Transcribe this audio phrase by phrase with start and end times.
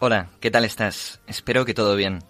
[0.00, 1.18] Hola, ¿qué tal estás?
[1.26, 2.22] Espero que todo bien.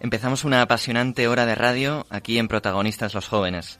[0.00, 3.78] Empezamos una apasionante hora de radio aquí en Protagonistas los Jóvenes.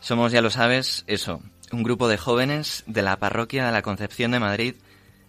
[0.00, 4.30] Somos, ya lo sabes, eso, un grupo de jóvenes de la parroquia de la Concepción
[4.30, 4.74] de Madrid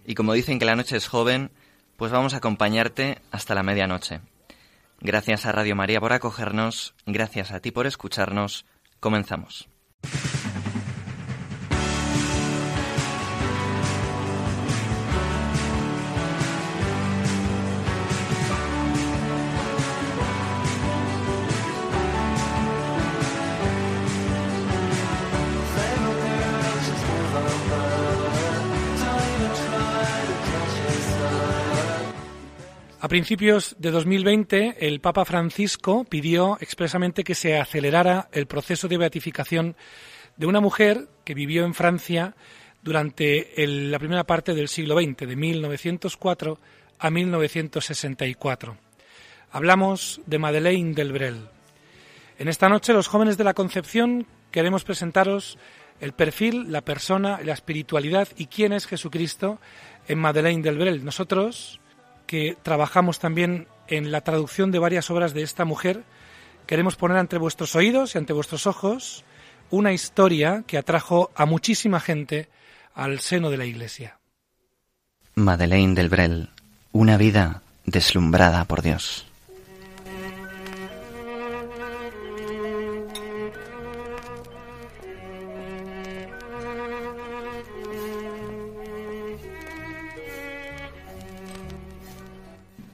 [0.06, 1.50] y como dicen que la noche es joven,
[1.98, 4.22] pues vamos a acompañarte hasta la medianoche.
[5.02, 8.64] Gracias a Radio María por acogernos, gracias a ti por escucharnos,
[9.00, 9.68] comenzamos.
[33.02, 38.98] A principios de 2020, el Papa Francisco pidió expresamente que se acelerara el proceso de
[38.98, 39.74] beatificación
[40.36, 42.34] de una mujer que vivió en Francia
[42.82, 46.58] durante el- la primera parte del siglo XX, de 1904
[46.98, 48.76] a 1964.
[49.50, 51.48] Hablamos de Madeleine Delbrel.
[52.38, 55.56] En esta noche, los jóvenes de la Concepción queremos presentaros
[56.00, 59.58] el perfil, la persona, la espiritualidad y quién es Jesucristo
[60.06, 61.02] en Madeleine Delbrel.
[61.02, 61.79] Nosotros,
[62.30, 66.04] que trabajamos también en la traducción de varias obras de esta mujer,
[66.68, 69.24] queremos poner ante vuestros oídos y ante vuestros ojos
[69.68, 72.48] una historia que atrajo a muchísima gente
[72.94, 74.20] al seno de la Iglesia.
[75.34, 76.50] Madeleine del Brel,
[76.92, 79.26] una vida deslumbrada por Dios.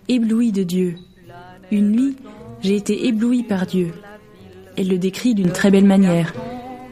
[0.09, 0.99] Ébloui de Dieu.
[1.71, 2.17] Une nuit,
[2.61, 3.93] j'ai été ébloui par Dieu.
[4.77, 6.33] Elle le décrit d'une très belle manière.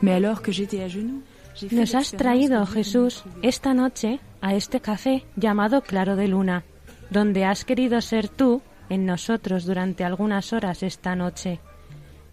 [0.03, 1.23] Mais alors que j'étais à genoux,
[1.71, 6.65] Nos has traído, Jesús, esta noche a este café llamado Claro de Luna,
[7.11, 11.61] donde has querido ser tú en nosotros durante algunas horas esta noche.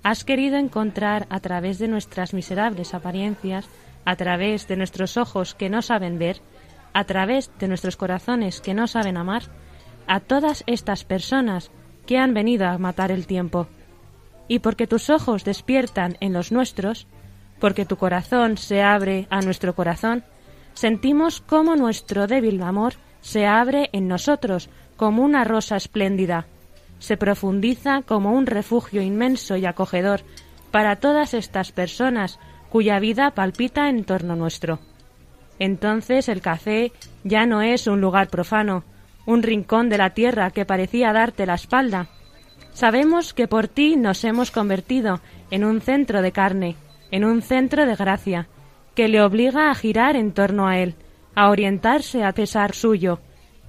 [0.01, 3.67] Has querido encontrar a través de nuestras miserables apariencias,
[4.05, 6.41] a través de nuestros ojos que no saben ver,
[6.93, 9.43] a través de nuestros corazones que no saben amar,
[10.11, 11.71] a todas estas personas
[12.05, 13.67] que han venido a matar el tiempo.
[14.49, 17.07] Y porque tus ojos despiertan en los nuestros,
[17.61, 20.25] porque tu corazón se abre a nuestro corazón,
[20.73, 26.45] sentimos cómo nuestro débil amor se abre en nosotros como una rosa espléndida,
[26.99, 30.23] se profundiza como un refugio inmenso y acogedor
[30.71, 32.37] para todas estas personas
[32.69, 34.79] cuya vida palpita en torno nuestro.
[35.57, 36.91] Entonces el café
[37.23, 38.83] ya no es un lugar profano,
[39.25, 42.07] un rincón de la tierra que parecía darte la espalda.
[42.73, 46.75] Sabemos que por ti nos hemos convertido en un centro de carne,
[47.11, 48.47] en un centro de gracia,
[48.95, 50.95] que le obliga a girar en torno a él,
[51.35, 53.19] a orientarse a pesar suyo,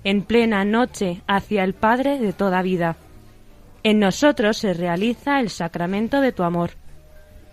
[0.04, 2.96] en plena noche hacia el Padre de toda vida.
[3.84, 6.70] En nosotros se realiza el sacramento de tu amor.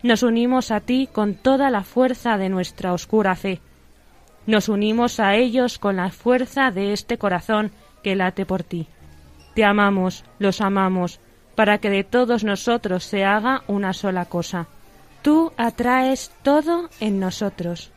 [0.03, 3.59] Nos unimos a ti con toda la fuerza de nuestra oscura fe.
[4.45, 7.71] Nos unimos a ellos con la fuerza de este corazón
[8.03, 8.87] que late por ti.
[9.55, 11.19] Te amamos, los amamos,
[11.55, 14.67] para que de todos nosotros se haga una sola cosa.
[15.21, 17.91] Tú atraes todo en nosotros.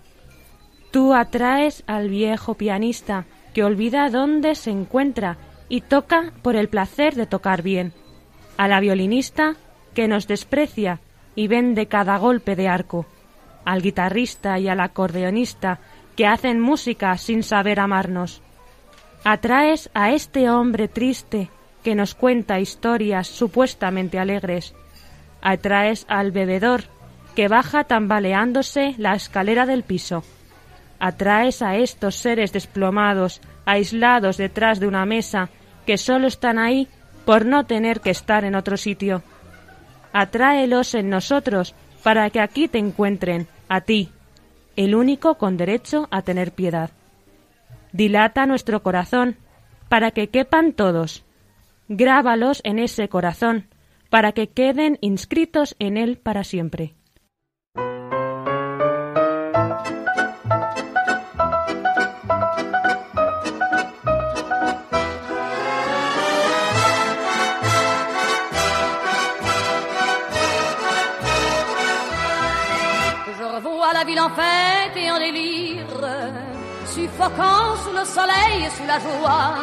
[0.91, 3.25] Tú atraes al viejo pianista
[3.55, 5.39] que olvida dónde se encuentra
[5.69, 7.93] y toca por el placer de tocar bien,
[8.57, 9.57] a la violinista
[9.95, 11.01] que nos desprecia
[11.35, 13.07] y vende cada golpe de arco,
[13.65, 15.79] al guitarrista y al acordeonista
[16.17, 18.43] que hacen música sin saber amarnos.
[19.25, 21.49] Atraes a este hombre triste
[21.85, 24.75] que nos cuenta historias supuestamente alegres.
[25.41, 26.85] Atraes al bebedor
[27.37, 30.25] que baja tambaleándose la escalera del piso.
[30.99, 35.51] Atraes a estos seres desplomados, aislados detrás de una mesa,
[35.87, 36.89] que solo están ahí
[37.25, 39.23] por no tener que estar en otro sitio.
[40.13, 44.11] Atráelos en nosotros para que aquí te encuentren, a ti,
[44.75, 46.91] el único con derecho a tener piedad.
[47.93, 49.37] Dilata nuestro corazón
[49.89, 51.25] para que quepan todos.
[51.89, 53.69] Grábalos en ese corazón,
[54.09, 56.95] para que queden inscritos en él para siempre.
[77.31, 79.55] Sous le soleil et sous la joie.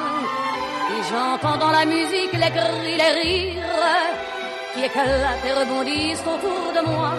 [0.92, 3.64] Et j'entends dans la musique les cris, les rires
[4.74, 7.14] qui éclatent et rebondissent autour de moi.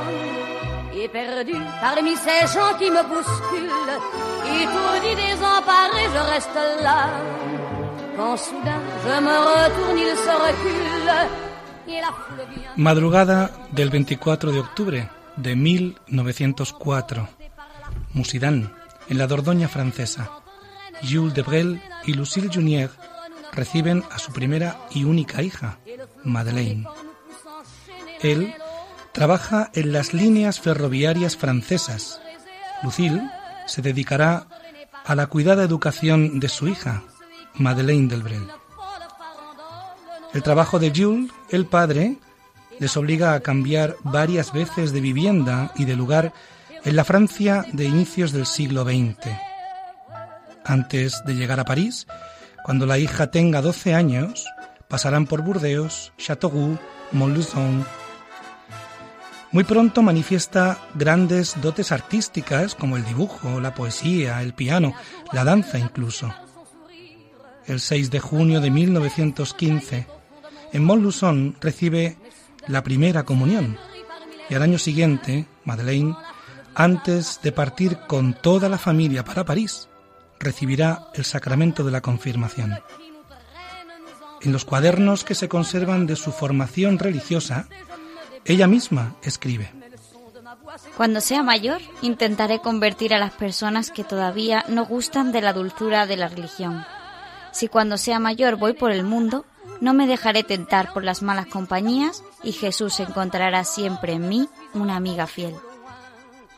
[0.97, 3.99] Et perdu parmi ces gens qui me bousculent,
[4.61, 7.09] étourdi, désemparé, je reste là.
[8.17, 11.11] Quand soudain je me retourne, il se recule.
[12.77, 15.03] Madrugada del 24 de octubre
[15.37, 17.21] de 1904,
[18.15, 18.71] Musidán,
[19.11, 20.31] en la Dordoña francesa.
[21.03, 22.91] Jules Debrel y Lucille Junier
[23.53, 25.79] reciben a su primera y única hija,
[26.25, 26.87] Madeleine.
[28.23, 28.55] Él
[29.13, 32.21] trabaja en las líneas ferroviarias francesas.
[32.83, 33.23] Lucille
[33.67, 34.47] se dedicará
[35.05, 37.03] a la cuidada educación de su hija,
[37.55, 38.47] Madeleine Delbrel.
[40.33, 42.17] El trabajo de Jules, el padre,
[42.79, 46.33] les obliga a cambiar varias veces de vivienda y de lugar
[46.85, 49.29] en la Francia de inicios del siglo XX.
[50.65, 52.07] Antes de llegar a París,
[52.65, 54.47] cuando la hija tenga 12 años,
[54.89, 56.79] pasarán por Burdeos, Châteauroux,
[57.13, 57.85] Montluçon.
[59.53, 64.95] Muy pronto manifiesta grandes dotes artísticas como el dibujo, la poesía, el piano,
[65.33, 66.33] la danza incluso.
[67.67, 70.07] El 6 de junio de 1915,
[70.73, 72.17] en Montluçon recibe
[72.69, 73.77] la primera comunión.
[74.49, 76.17] Y al año siguiente, Madeleine,
[76.83, 79.91] antes de partir con toda la familia para París,
[80.39, 82.79] recibirá el sacramento de la confirmación.
[84.41, 87.69] En los cuadernos que se conservan de su formación religiosa,
[88.47, 89.71] ella misma escribe.
[90.97, 96.07] Cuando sea mayor, intentaré convertir a las personas que todavía no gustan de la dulzura
[96.07, 96.83] de la religión.
[97.53, 99.45] Si cuando sea mayor voy por el mundo,
[99.83, 104.97] no me dejaré tentar por las malas compañías y Jesús encontrará siempre en mí una
[104.97, 105.55] amiga fiel.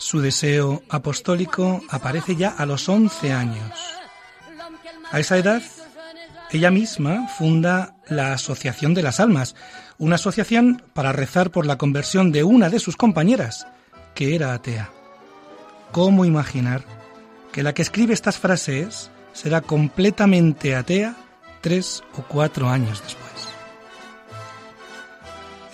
[0.03, 3.71] Su deseo apostólico aparece ya a los 11 años.
[5.13, 5.63] A esa edad,
[6.51, 9.55] ella misma funda la Asociación de las Almas,
[9.99, 13.69] una asociación para rezar por la conversión de una de sus compañeras,
[14.17, 14.91] que era atea.
[15.93, 16.83] ¿Cómo imaginar
[17.53, 21.15] que la que escribe estas frases será completamente atea
[21.61, 23.22] tres o cuatro años después.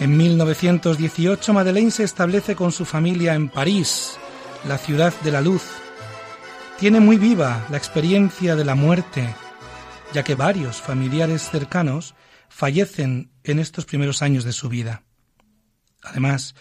[0.01, 4.17] En 1918 Madeleine se establece con su familia en París,
[4.69, 5.65] la ciudad de la luz.
[6.79, 9.35] Tiene muy viva la experiencia de la muerte,
[10.15, 12.15] ya que varios familiares cercanos
[12.49, 15.03] fallecen en estos primeros años de su vida.
[16.05, 16.55] Además,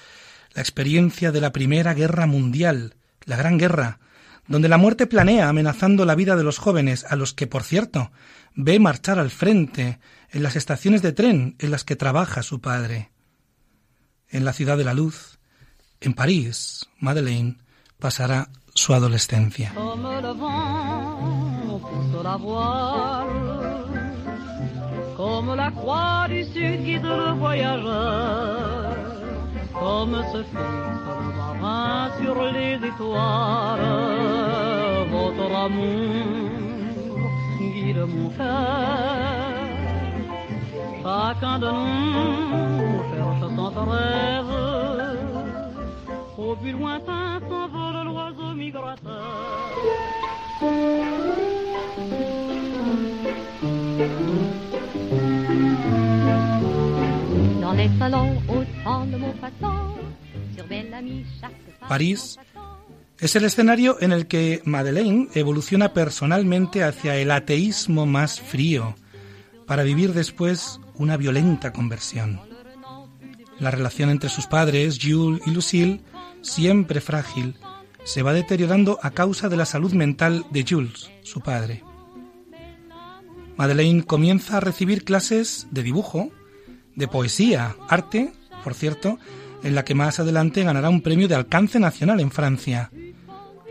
[0.55, 2.95] la experiencia de la Primera Guerra Mundial,
[3.25, 3.99] la Gran Guerra,
[4.47, 8.11] donde la muerte planea amenazando la vida de los jóvenes, a los que, por cierto,
[8.55, 9.99] ve marchar al frente
[10.31, 13.11] en las estaciones de tren en las que trabaja su padre.
[14.33, 15.37] En la ciudad de la luz,
[16.05, 17.55] en París, Madeleine
[17.97, 19.73] pasará su adolescencia.
[25.15, 28.95] Comme la croix du sud guide le voyageur,
[29.73, 33.81] comme ce fixe le marin sur les étoiles,
[35.09, 36.51] votre amour
[37.59, 39.67] guide mon cœur.
[41.03, 42.96] Chacun de nous
[43.55, 44.45] cherche son rêve,
[46.37, 49.71] au but lointain s'envole l'oiseau migrateur.
[57.61, 59.95] Dans les salons, au temps de mon passant,
[60.55, 62.37] sur Bellamy, chaque femme París
[63.19, 68.95] es el escenario en el que Madeleine evoluciona personalmente hacia el ateísmo más frío,
[69.65, 72.46] para vivir después una violenta conversión.
[73.59, 76.01] La relación entre sus padres, Jules y Lucille,
[76.41, 77.55] siempre frágil,
[78.03, 81.83] se va deteriorando a causa de la salud mental de Jules, su padre.
[83.57, 86.29] Madeleine comienza a recibir clases de dibujo,
[86.95, 88.31] de poesía, arte,
[88.63, 89.17] por cierto,
[89.63, 92.91] en la que más adelante ganará un premio de alcance nacional en Francia.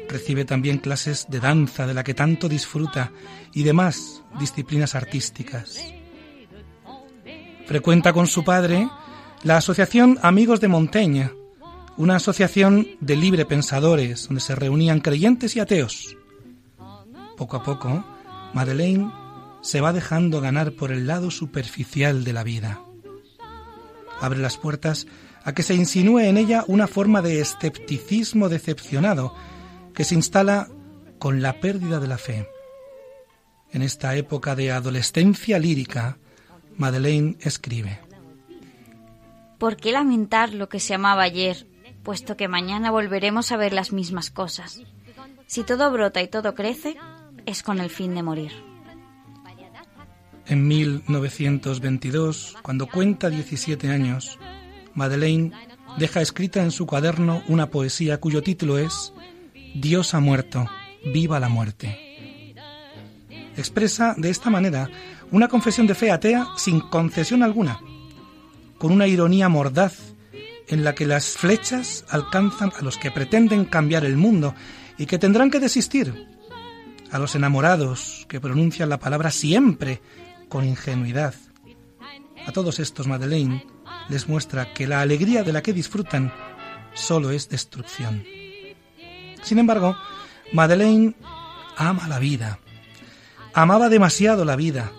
[0.09, 3.12] Recibe también clases de danza, de la que tanto disfruta,
[3.52, 5.81] y demás disciplinas artísticas.
[7.66, 8.88] Frecuenta con su padre
[9.46, 11.30] la Asociación Amigos de Montaigne,
[11.96, 16.16] una asociación de libre pensadores donde se reunían creyentes y ateos.
[17.36, 18.04] Poco a poco,
[18.54, 19.12] Madeleine
[19.62, 22.80] se va dejando ganar por el lado superficial de la vida.
[24.20, 25.06] Abre las puertas
[25.44, 29.32] a que se insinúe en ella una forma de escepticismo decepcionado
[29.94, 30.66] que se instala
[31.20, 32.48] con la pérdida de la fe.
[33.70, 36.18] En esta época de adolescencia lírica,
[36.76, 38.05] Madeleine escribe.
[39.58, 41.66] ¿Por qué lamentar lo que se amaba ayer,
[42.02, 44.82] puesto que mañana volveremos a ver las mismas cosas?
[45.46, 46.96] Si todo brota y todo crece,
[47.46, 48.52] es con el fin de morir.
[50.46, 54.38] En 1922, cuando cuenta 17 años,
[54.94, 55.52] Madeleine
[55.98, 59.12] deja escrita en su cuaderno una poesía cuyo título es
[59.75, 60.68] Dios ha muerto,
[61.04, 62.54] viva la muerte.
[63.56, 64.88] Expresa de esta manera
[65.30, 67.80] una confesión de fe atea sin concesión alguna,
[68.78, 70.14] con una ironía mordaz
[70.68, 74.54] en la que las flechas alcanzan a los que pretenden cambiar el mundo
[74.99, 76.26] y que tendrán que desistir,
[77.11, 80.00] a los enamorados que pronuncian la palabra siempre
[80.49, 81.35] con ingenuidad.
[82.47, 83.64] A todos estos Madeleine
[84.09, 86.33] les muestra que la alegría de la que disfrutan
[86.95, 88.25] solo es destrucción.
[89.42, 89.97] Sin embargo,
[90.52, 91.14] Madeleine
[91.76, 92.59] ama la vida.
[93.52, 94.92] Amaba demasiado la vida.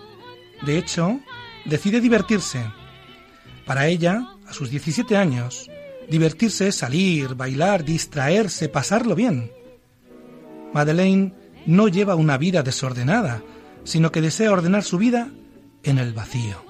[0.62, 1.20] De hecho,
[1.64, 2.64] decide divertirse.
[3.68, 5.70] Para ella, a sus 17 años,
[6.08, 9.52] divertirse es salir, bailar, distraerse, pasarlo bien.
[10.72, 11.34] Madeleine
[11.66, 13.42] no lleva una vida desordenada,
[13.84, 15.28] sino que desea ordenar su vida
[15.82, 16.64] en el vacío.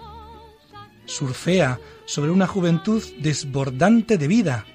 [1.07, 4.67] Surfea sobre una juventud desbordante de vida.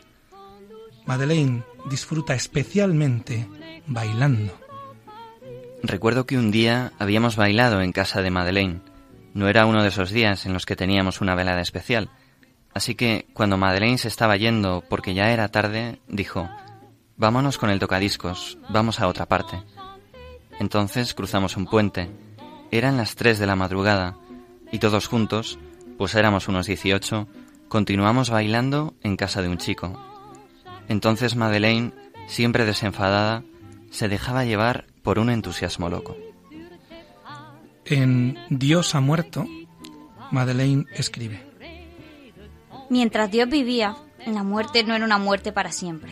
[1.06, 3.50] Madeleine disfruta especialmente
[3.86, 4.58] bailando.
[5.84, 8.93] Recuerdo que un día habíamos bailado en casa de Madeleine.
[9.34, 12.10] No era uno de esos días en los que teníamos una velada especial.
[12.74, 16.50] Así que cuando Madeleine se estaba yendo porque ya era tarde, dijo,
[17.16, 19.62] Vámonos con el tocadiscos, vamos a otra parte.
[20.60, 22.10] Entonces cruzamos un puente.
[22.72, 24.18] Eran las tres de la madrugada
[24.72, 25.60] y todos juntos,
[25.98, 27.28] pues éramos unos dieciocho,
[27.68, 30.00] continuamos bailando en casa de un chico.
[30.88, 31.92] Entonces Madeleine,
[32.28, 33.44] siempre desenfadada,
[33.92, 36.18] se dejaba llevar por un entusiasmo loco.
[37.86, 39.46] En Dios ha muerto,
[40.32, 41.44] Madeleine escribe.
[42.90, 46.12] Mientras Dios vivía, la muerte no era una muerte para siempre.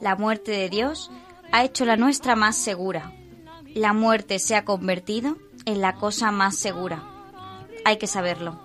[0.00, 1.10] La muerte de Dios
[1.52, 3.12] ha hecho la nuestra más segura.
[3.74, 7.04] La muerte se ha convertido en la cosa más segura.
[7.84, 8.60] Hay que saberlo.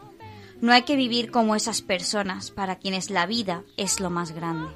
[0.61, 4.67] No hay que vivir como esas personas para quienes la vida es lo más grande.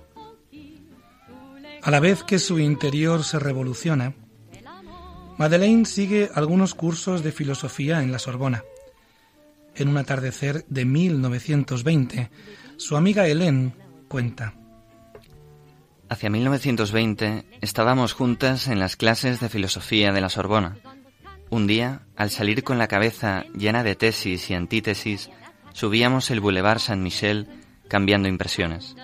[1.81, 4.15] A la vez que su interior se revoluciona,
[5.37, 8.63] Madeleine sigue algunos cursos de filosofía en la Sorbona.
[9.75, 12.31] En un atardecer de 1920,
[12.77, 13.73] su amiga Hélène
[14.07, 14.53] cuenta.
[16.07, 20.77] Hacia 1920 estábamos juntas en las clases de filosofía de la Sorbona.
[21.49, 25.29] Un día, al salir con la cabeza llena de tesis y antítesis,
[25.73, 27.47] subíamos el Boulevard Saint-Michel
[27.89, 28.95] cambiando impresiones.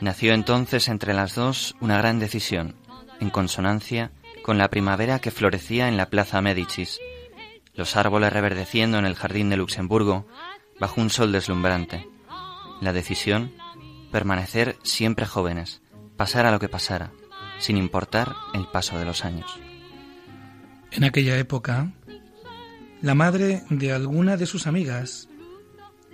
[0.00, 2.74] Nació entonces entre las dos una gran decisión,
[3.20, 4.10] en consonancia
[4.42, 7.00] con la primavera que florecía en la Plaza Médicis,
[7.74, 10.26] los árboles reverdeciendo en el jardín de Luxemburgo
[10.78, 12.08] bajo un sol deslumbrante.
[12.80, 13.52] La decisión,
[14.10, 15.80] permanecer siempre jóvenes,
[16.16, 17.12] pasara lo que pasara,
[17.58, 19.58] sin importar el paso de los años.
[20.90, 21.92] En aquella época,
[23.00, 25.28] la madre de alguna de sus amigas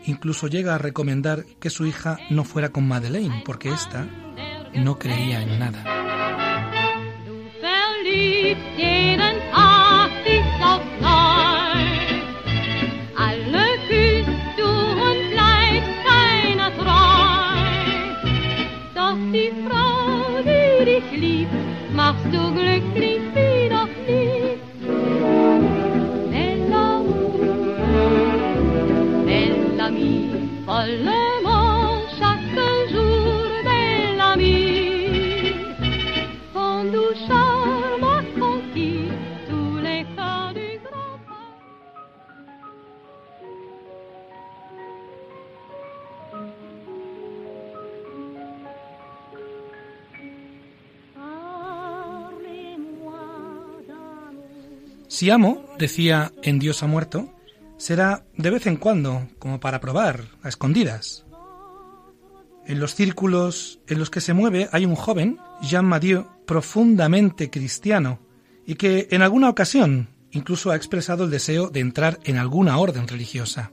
[0.04, 4.06] incluso llega a recomendar que su hija no fuera con Madeleine, porque ésta
[4.74, 5.97] no creía en nada.
[8.48, 9.77] gibt jeden Tag.
[55.18, 57.34] Si amo, decía en Dios ha muerto,
[57.76, 61.26] será de vez en cuando, como para probar, a escondidas.
[62.68, 68.20] En los círculos en los que se mueve hay un joven, Jean Madieu, profundamente cristiano,
[68.64, 73.08] y que en alguna ocasión incluso ha expresado el deseo de entrar en alguna orden
[73.08, 73.72] religiosa.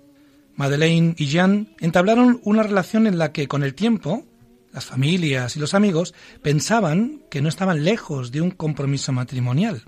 [0.55, 4.25] Madeleine y Jean entablaron una relación en la que con el tiempo
[4.73, 9.83] las familias y los amigos pensaban que no estaban lejos de un compromiso matrimonial.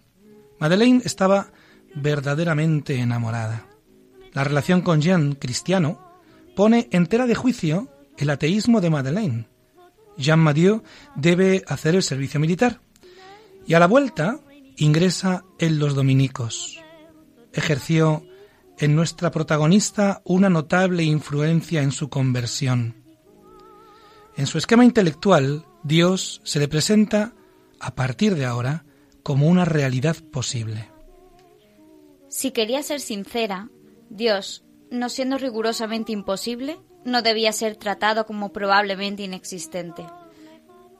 [0.60, 1.52] Madeleine estaba
[1.96, 3.68] verdaderamente enamorada.
[4.34, 6.20] La relación con Jean, cristiano,
[6.56, 9.48] pone entera de juicio el ateísmo de Madeleine.
[10.18, 10.84] Jean Madieu
[11.16, 12.82] debe hacer el servicio militar
[13.66, 14.40] y a la vuelta
[14.78, 16.82] ingresa en los dominicos.
[17.54, 18.24] Ejerció
[18.80, 22.96] en nuestra protagonista una notable influencia en su conversión.
[24.36, 27.34] En su esquema intelectual, Dios se le presenta,
[27.80, 28.86] a partir de ahora,
[29.28, 30.90] como una realidad posible.
[32.30, 33.70] Si quería ser sincera,
[34.10, 40.06] Dios, no siendo rigurosamente imposible, no debía ser tratado como probablemente inexistente.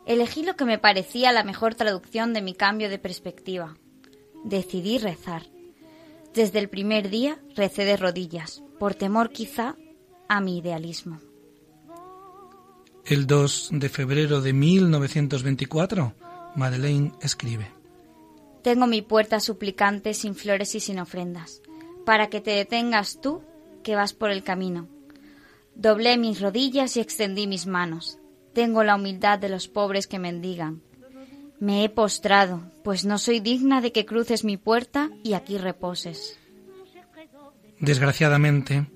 [0.06, 3.78] Elegí lo que me parecía la mejor traducción de mi cambio de perspectiva.
[4.44, 5.44] Decidí rezar.
[6.34, 9.78] Desde el primer día recé de rodillas, por temor quizá
[10.28, 11.22] a mi idealismo.
[13.06, 16.14] El 2 de febrero de 1924,
[16.58, 17.77] Madeleine escribe.
[18.68, 21.62] Tengo mi puerta suplicante sin flores y sin ofrendas,
[22.06, 23.42] para que te detengas tú
[23.82, 24.90] que vas por el camino.
[25.74, 28.20] Doblé mis rodillas y extendí mis manos.
[28.54, 30.82] Tengo la humildad de los pobres que mendigan.
[31.62, 36.38] Me he postrado, pues no soy digna de que cruces mi puerta y aquí reposes.
[37.80, 38.92] Desgraciadamente,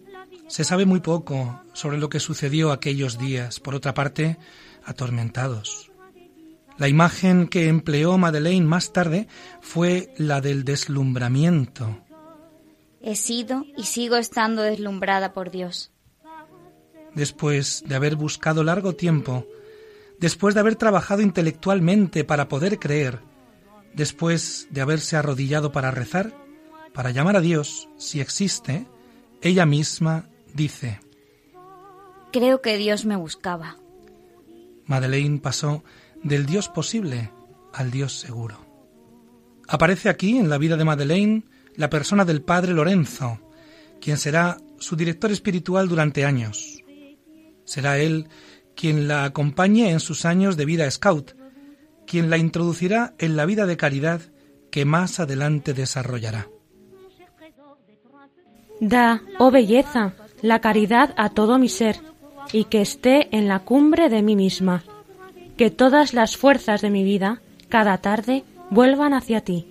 [0.48, 4.38] se sabe muy poco sobre lo que sucedió aquellos días, por otra parte,
[4.84, 5.91] atormentados.
[6.82, 9.28] La imagen que empleó Madeleine más tarde
[9.62, 12.04] fue la del deslumbramiento.
[13.00, 15.92] He sido y sigo estando deslumbrada por Dios.
[17.14, 19.46] Después de haber buscado largo tiempo,
[20.20, 23.20] después de haber trabajado intelectualmente para poder creer,
[23.94, 26.34] después de haberse arrodillado para rezar,
[26.96, 28.88] para llamar a Dios, si existe,
[29.44, 31.00] ella misma dice,
[32.32, 33.78] Creo que Dios me buscaba.
[34.88, 35.84] Madeleine pasó
[36.24, 37.32] del Dios posible
[37.74, 38.58] al Dios seguro.
[39.68, 41.44] Aparece aquí en la vida de Madeleine
[41.76, 43.40] la persona del padre Lorenzo,
[44.00, 46.84] quien será su director espiritual durante años.
[47.64, 48.28] Será él
[48.76, 51.36] quien la acompañe en sus años de vida scout,
[52.06, 54.22] quien la introducirá en la vida de caridad
[54.72, 56.50] que más adelante desarrollará.
[58.80, 61.98] Da, oh belleza, la caridad a todo mi ser,
[62.52, 64.84] y que esté en la cumbre de mí misma
[65.58, 69.68] que todas las fuerzas de mi vida, cada tarde, vuelvan hacia ti.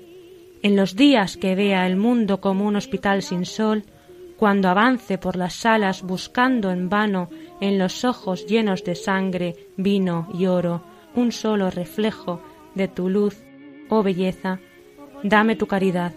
[0.62, 3.84] En los días que vea el mundo como un hospital sin sol,
[4.36, 7.28] cuando avance por las salas buscando en vano
[7.60, 10.82] en los ojos llenos de sangre, vino y oro
[11.14, 12.40] un solo reflejo
[12.74, 13.42] de tu luz,
[13.88, 14.60] oh belleza,
[15.22, 16.14] dame tu caridad,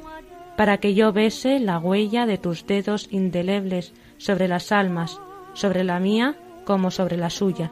[0.55, 5.19] para que yo bese la huella de tus dedos indelebles sobre las almas,
[5.53, 7.71] sobre la mía como sobre la suya.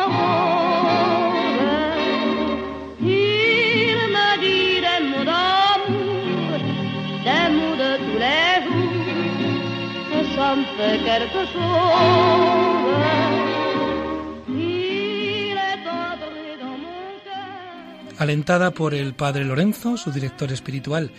[18.17, 21.11] Alentada por el padre Lorenzo, su director espiritual,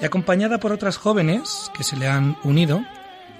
[0.00, 2.84] y acompañada por otras jóvenes que se le han unido,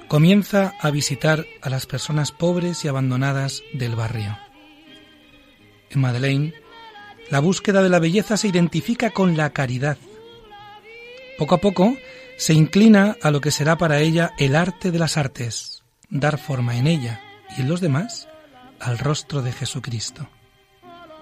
[0.08, 4.38] comienza a visitar a las personas pobres y abandonadas del barrio.
[5.90, 6.54] En Madeleine,
[7.30, 9.98] la búsqueda de la belleza se identifica con la caridad.
[11.38, 11.96] Poco a poco
[12.36, 15.75] se inclina a lo que será para ella el arte de las artes,
[16.10, 17.20] dar forma en ella
[17.56, 18.28] y en los demás
[18.80, 20.28] al rostro de Jesucristo.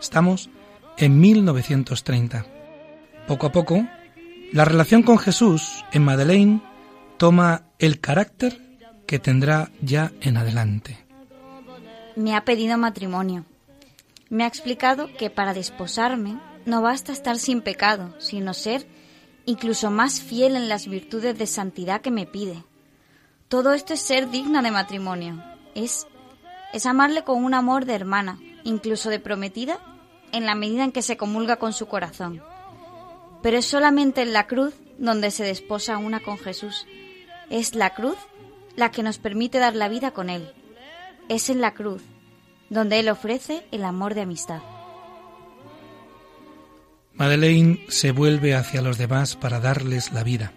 [0.00, 0.50] Estamos
[0.96, 2.46] en 1930.
[3.26, 3.86] Poco a poco,
[4.52, 6.60] la relación con Jesús en Madeleine
[7.16, 8.60] toma el carácter
[9.06, 10.98] que tendrá ya en adelante.
[12.16, 13.44] Me ha pedido matrimonio.
[14.30, 18.86] Me ha explicado que para desposarme no basta estar sin pecado, sino ser
[19.46, 22.64] incluso más fiel en las virtudes de santidad que me pide.
[23.48, 25.42] Todo esto es ser digna de matrimonio.
[25.74, 26.06] Es,
[26.72, 29.78] es amarle con un amor de hermana, incluso de prometida,
[30.32, 32.42] en la medida en que se comulga con su corazón.
[33.42, 36.86] Pero es solamente en la cruz donde se desposa una con Jesús.
[37.50, 38.16] Es la cruz
[38.76, 40.50] la que nos permite dar la vida con Él.
[41.28, 42.02] Es en la cruz
[42.70, 44.62] donde Él ofrece el amor de amistad.
[47.12, 50.52] Madeleine se vuelve hacia los demás para darles la vida.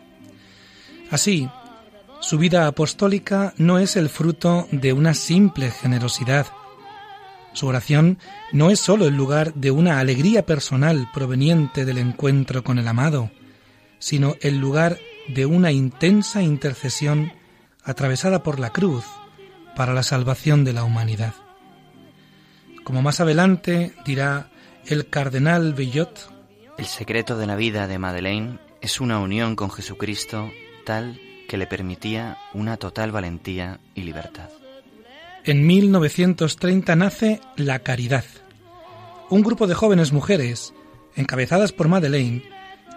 [1.12, 1.50] Así,
[2.19, 6.47] su vida apostólica no es el fruto de una simple generosidad.
[7.53, 8.17] Su oración
[8.51, 13.32] no es sólo el lugar de una alegría personal proveniente del encuentro con el amado,
[13.99, 17.34] sino el lugar de una intensa intercesión
[17.84, 19.06] atravesada por la cruz
[19.75, 21.34] para la salvación de la humanidad.
[22.84, 24.49] Como más adelante dirá
[24.86, 26.34] el cardenal Bellot,
[26.77, 30.51] el secreto de la vida de Madeleine es una unión con Jesucristo
[30.86, 34.49] tal que le permitía una total valentía y libertad.
[35.43, 38.25] En 1930 nace La Caridad,
[39.29, 40.73] un grupo de jóvenes mujeres,
[41.15, 42.43] encabezadas por Madeleine,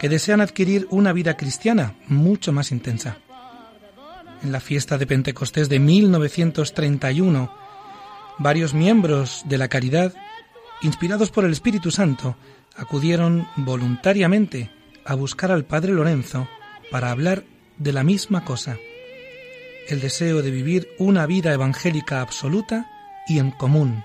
[0.00, 3.18] que desean adquirir una vida cristiana mucho más intensa.
[4.42, 7.52] En la fiesta de Pentecostés de 1931,
[8.38, 10.14] varios miembros de la Caridad,
[10.82, 12.36] inspirados por el Espíritu Santo,
[12.76, 14.70] acudieron voluntariamente
[15.04, 16.48] a buscar al padre Lorenzo
[16.90, 17.44] para hablar
[17.80, 18.78] de la misma cosa,
[19.88, 22.90] el deseo de vivir una vida evangélica absoluta
[23.26, 24.04] y en común,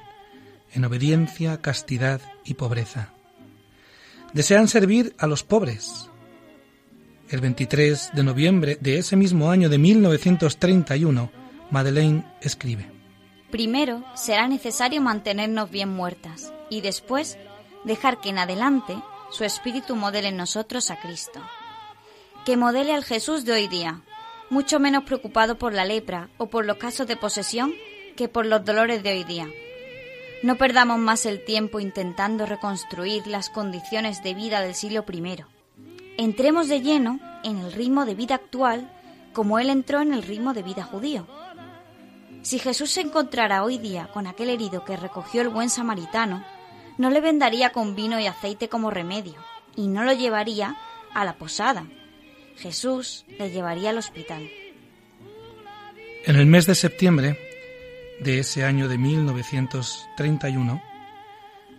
[0.74, 3.14] en obediencia, castidad y pobreza.
[4.34, 6.10] Desean servir a los pobres.
[7.30, 11.30] El 23 de noviembre de ese mismo año de 1931,
[11.70, 12.90] Madeleine escribe.
[13.52, 17.38] Primero será necesario mantenernos bien muertas y después
[17.84, 18.96] dejar que en adelante
[19.32, 21.42] su espíritu modele en nosotros a Cristo.
[22.46, 24.02] Que modele al Jesús de hoy día,
[24.52, 27.74] mucho menos preocupado por la lepra o por los casos de posesión
[28.16, 29.48] que por los dolores de hoy día.
[30.44, 35.44] No perdamos más el tiempo intentando reconstruir las condiciones de vida del siglo I.
[36.18, 38.92] Entremos de lleno en el ritmo de vida actual
[39.34, 41.26] como Él entró en el ritmo de vida judío.
[42.44, 46.46] Si Jesús se encontrara hoy día con aquel herido que recogió el buen samaritano,
[47.00, 49.44] no le vendaría con vino y aceite como remedio,
[49.76, 50.78] y no lo llevaría
[51.12, 51.88] a la posada.
[52.58, 54.50] Jesús le llevaría al hospital.
[56.26, 57.38] En el mes de septiembre
[58.20, 60.82] de ese año de 1931,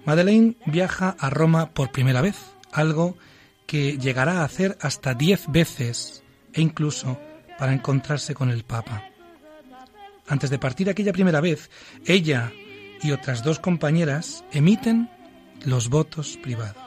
[0.05, 2.37] Madeleine viaja a Roma por primera vez,
[2.73, 3.17] algo
[3.67, 7.19] que llegará a hacer hasta diez veces e incluso
[7.59, 9.11] para encontrarse con el Papa.
[10.29, 11.71] Antes de partir aquella primera vez,
[12.05, 12.53] ella
[13.03, 15.11] y otras dos compañeras emiten
[15.65, 16.86] los votos privados.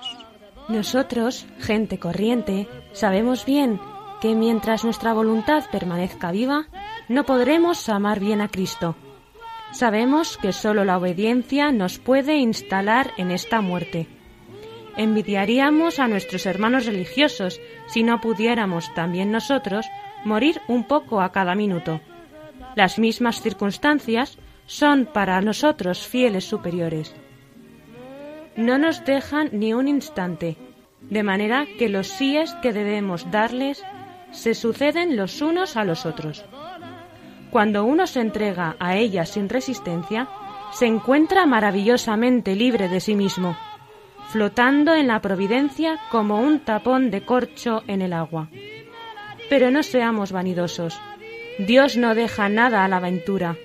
[0.70, 3.80] Nosotros, gente corriente, sabemos bien
[4.22, 6.68] que mientras nuestra voluntad permanezca viva,
[7.08, 8.96] no podremos amar bien a Cristo.
[9.72, 14.08] Sabemos que sólo la obediencia nos puede instalar en esta muerte.
[14.96, 19.88] Envidiaríamos a nuestros hermanos religiosos si no pudiéramos también nosotros
[20.24, 22.00] morir un poco a cada minuto.
[22.76, 27.16] Las mismas circunstancias son para nosotros fieles superiores.
[28.60, 30.58] No nos dejan ni un instante,
[31.00, 33.82] de manera que los síes que debemos darles
[34.32, 36.44] se suceden los unos a los otros.
[37.52, 40.28] Cuando uno se entrega a ellas sin resistencia,
[40.74, 43.56] se encuentra maravillosamente libre de sí mismo,
[44.28, 48.50] flotando en la providencia como un tapón de corcho en el agua.
[49.50, 51.00] Pero no seamos vanidosos.
[51.60, 53.56] Dios no deja nada a la aventura.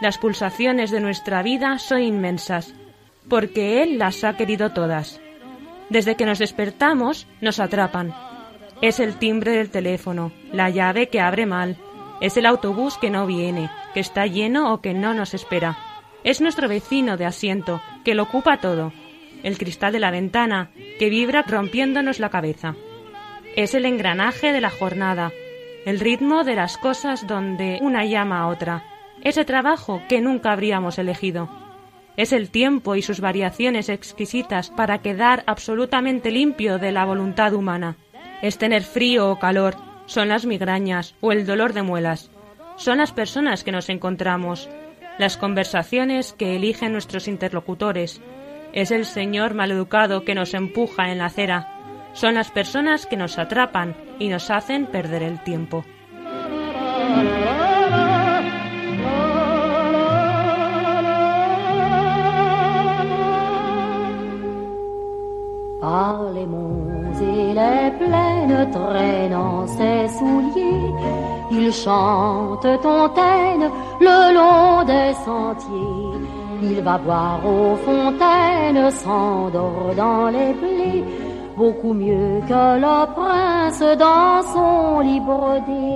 [0.00, 2.74] Las pulsaciones de nuestra vida son inmensas,
[3.28, 5.20] porque Él las ha querido todas.
[5.88, 8.14] Desde que nos despertamos, nos atrapan.
[8.80, 11.76] Es el timbre del teléfono, la llave que abre mal,
[12.20, 15.76] es el autobús que no viene, que está lleno o que no nos espera.
[16.24, 18.92] Es nuestro vecino de asiento, que lo ocupa todo,
[19.42, 22.76] el cristal de la ventana, que vibra rompiéndonos la cabeza.
[23.56, 25.32] Es el engranaje de la jornada,
[25.84, 28.84] el ritmo de las cosas donde una llama a otra,
[29.22, 31.61] ese trabajo que nunca habríamos elegido.
[32.16, 37.96] Es el tiempo y sus variaciones exquisitas para quedar absolutamente limpio de la voluntad humana.
[38.42, 42.30] Es tener frío o calor, son las migrañas o el dolor de muelas.
[42.76, 44.68] Son las personas que nos encontramos,
[45.18, 48.20] las conversaciones que eligen nuestros interlocutores.
[48.72, 51.78] Es el Señor maleducado que nos empuja en la acera.
[52.12, 55.84] Son las personas que nos atrapan y nos hacen perder el tiempo.
[65.92, 70.90] Par les monts et les plaines traînant ses souliers.
[71.50, 73.66] Il chante Tontaine
[74.00, 76.16] le long des sentiers.
[76.62, 81.04] Il va boire aux fontaines, s'endort dans les blés,
[81.58, 85.92] beaucoup mieux que le prince dans son lit brodé.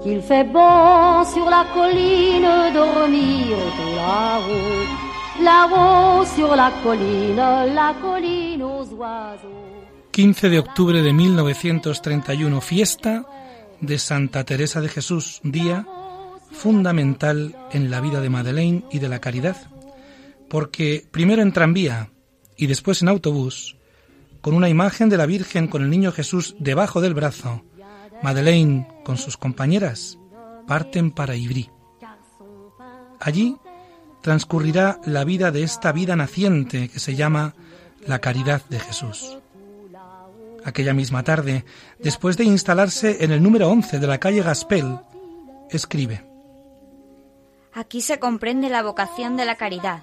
[0.00, 5.09] Qu'il fait bon sur la colline dormir tout là-haut,
[5.40, 6.70] sur la
[7.74, 9.70] la colline aux oiseaux.
[10.10, 13.24] 15 de octubre de 1931, fiesta
[13.80, 15.86] de Santa Teresa de Jesús, día
[16.50, 19.56] fundamental en la vida de Madeleine y de la caridad,
[20.50, 22.10] porque primero en tranvía
[22.56, 23.76] y después en autobús,
[24.42, 27.62] con una imagen de la Virgen con el niño Jesús debajo del brazo,
[28.22, 30.18] Madeleine con sus compañeras
[30.66, 31.70] parten para Ivry.
[33.20, 33.56] Allí
[34.22, 37.54] transcurrirá la vida de esta vida naciente que se llama
[38.06, 39.38] la caridad de Jesús.
[40.64, 41.64] Aquella misma tarde,
[41.98, 44.98] después de instalarse en el número 11 de la calle Gaspel,
[45.70, 46.24] escribe
[47.72, 50.02] Aquí se comprende la vocación de la caridad.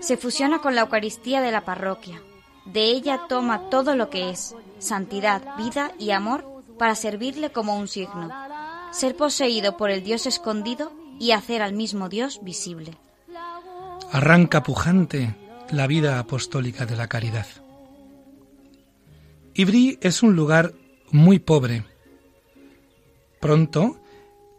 [0.00, 2.22] Se fusiona con la Eucaristía de la parroquia.
[2.64, 7.88] De ella toma todo lo que es, santidad, vida y amor, para servirle como un
[7.88, 8.30] signo.
[8.92, 12.96] Ser poseído por el Dios escondido y hacer al mismo Dios visible.
[14.10, 15.34] Arranca pujante
[15.70, 17.46] la vida apostólica de la caridad.
[19.54, 20.72] Ivry es un lugar
[21.10, 21.84] muy pobre.
[23.40, 24.00] Pronto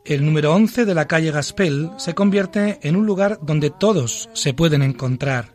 [0.06, 4.54] el número 11 de la calle Gaspel se convierte en un lugar donde todos se
[4.54, 5.54] pueden encontrar.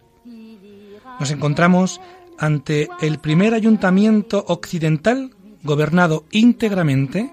[1.20, 2.00] Nos encontramos
[2.38, 7.30] ante el primer ayuntamiento occidental gobernado íntegramente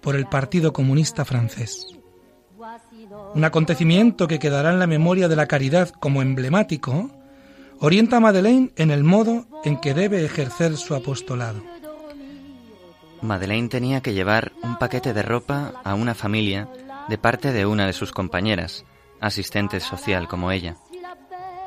[0.00, 1.93] por el Partido Comunista francés.
[3.34, 7.10] Un acontecimiento que quedará en la memoria de la caridad como emblemático,
[7.80, 11.62] orienta a Madeleine en el modo en que debe ejercer su apostolado.
[13.22, 16.68] Madeleine tenía que llevar un paquete de ropa a una familia
[17.08, 18.84] de parte de una de sus compañeras,
[19.20, 20.76] asistente social como ella.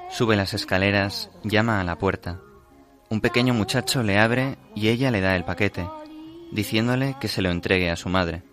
[0.09, 2.39] Sube las escaleras, llama a la puerta.
[3.09, 5.87] Un pequeño muchacho le abre y ella le da el paquete,
[6.51, 8.43] diciéndole que se lo entregue a su madre.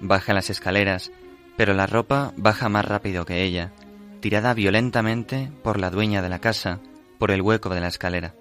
[0.00, 1.10] Baja las escaleras,
[1.58, 3.72] pero la ropa baja más rápido que ella,
[4.20, 6.78] tirada violentamente por la dueña de la casa
[7.18, 8.36] por el hueco de la escalera.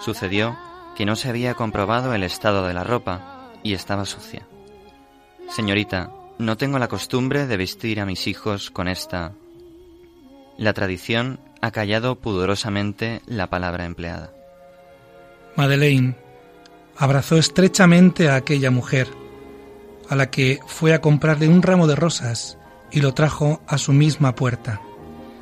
[0.00, 0.58] Sucedió
[0.96, 4.48] que no se había comprobado el estado de la ropa y estaba sucia.
[5.50, 9.34] Señorita, no tengo la costumbre de vestir a mis hijos con esta...
[10.56, 14.32] La tradición ha callado pudorosamente la palabra empleada.
[15.56, 16.16] Madeleine
[16.96, 19.08] abrazó estrechamente a aquella mujer,
[20.08, 22.58] a la que fue a comprarle un ramo de rosas
[22.90, 24.80] y lo trajo a su misma puerta.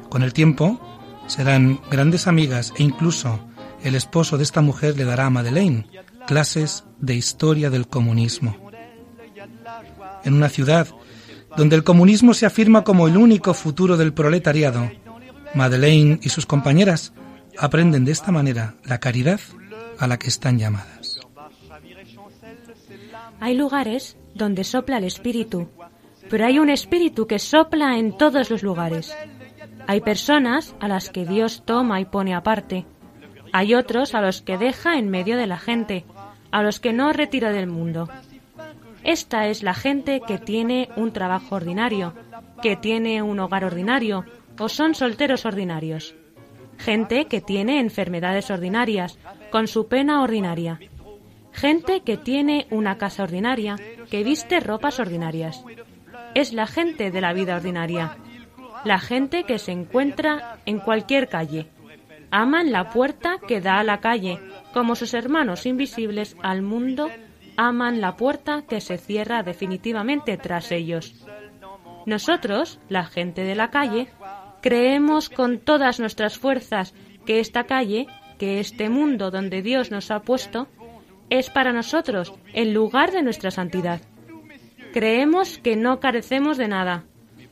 [0.08, 0.80] Con el tiempo
[1.26, 3.40] serán grandes amigas e incluso
[3.82, 5.86] el esposo de esta mujer le dará a Madeleine
[6.26, 8.56] clases de historia del comunismo.
[10.24, 10.88] En una ciudad
[11.56, 14.90] donde el comunismo se afirma como el único futuro del proletariado,
[15.54, 17.12] Madeleine y sus compañeras
[17.58, 19.40] aprenden de esta manera la caridad
[19.98, 21.20] a la que están llamadas.
[23.40, 25.68] Hay lugares donde sopla el espíritu,
[26.30, 29.16] pero hay un espíritu que sopla en todos los lugares.
[29.86, 32.86] Hay personas a las que Dios toma y pone aparte,
[33.52, 36.04] hay otros a los que deja en medio de la gente,
[36.50, 38.06] a los que no retira del mundo.
[39.02, 42.12] Esta es la gente que tiene un trabajo ordinario,
[42.60, 44.24] que tiene un hogar ordinario
[44.58, 46.14] o son solteros ordinarios.
[46.76, 49.18] Gente que tiene enfermedades ordinarias,
[49.50, 50.78] con su pena ordinaria.
[51.56, 53.76] Gente que tiene una casa ordinaria,
[54.10, 55.64] que viste ropas ordinarias.
[56.34, 58.18] Es la gente de la vida ordinaria.
[58.84, 61.70] La gente que se encuentra en cualquier calle,
[62.30, 64.38] aman la puerta que da a la calle,
[64.74, 67.10] como sus hermanos invisibles al mundo
[67.56, 71.14] aman la puerta que se cierra definitivamente tras ellos.
[72.04, 74.08] Nosotros, la gente de la calle,
[74.60, 76.92] creemos con todas nuestras fuerzas
[77.24, 80.68] que esta calle, que este mundo donde Dios nos ha puesto,
[81.30, 84.00] es para nosotros el lugar de nuestra santidad.
[84.92, 87.04] Creemos que no carecemos de nada,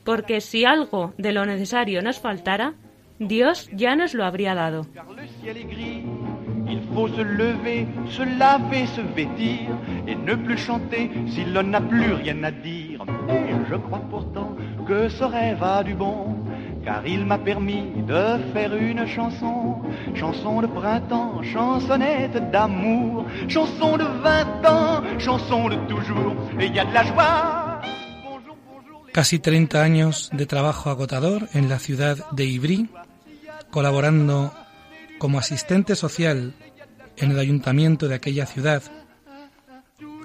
[0.03, 2.73] porque si algo de lo necesario nos faltara,
[3.19, 4.85] Dios ya nos lo habría dado.
[6.67, 9.69] Il faut se lever, se laver, se vêtir
[10.07, 13.05] et ne plus chanter si l'on n'a plus rien à dire.
[13.29, 14.55] Et je crois pourtant
[14.87, 16.35] que ce rêve a du bon,
[16.85, 19.81] car il m'a permis de faire une chanson,
[20.13, 26.85] chanson de printemps, chansonnette d'amour, chanson de vingt ans, chanson de toujours, et y a
[26.85, 27.81] de la joie.
[29.11, 32.89] Casi 30 años de trabajo agotador en la ciudad de Ivry,
[33.71, 34.53] colaborando
[35.17, 36.53] como asistente social
[37.17, 38.83] en el ayuntamiento de aquella ciudad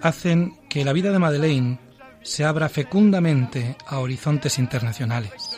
[0.03, 1.79] hacen que la vida de Madeleine
[2.23, 5.50] se abra fecundamente a horizontes internacionales.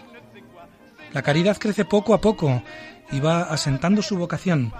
[1.12, 2.62] La caridad crece poco a poco
[3.11, 4.72] y va asentando su vocación.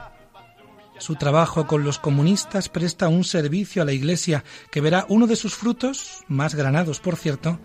[0.98, 5.36] Su trabajo con los comunistas presta un servicio a la Iglesia que verá uno de
[5.36, 7.58] sus frutos, más granados por cierto,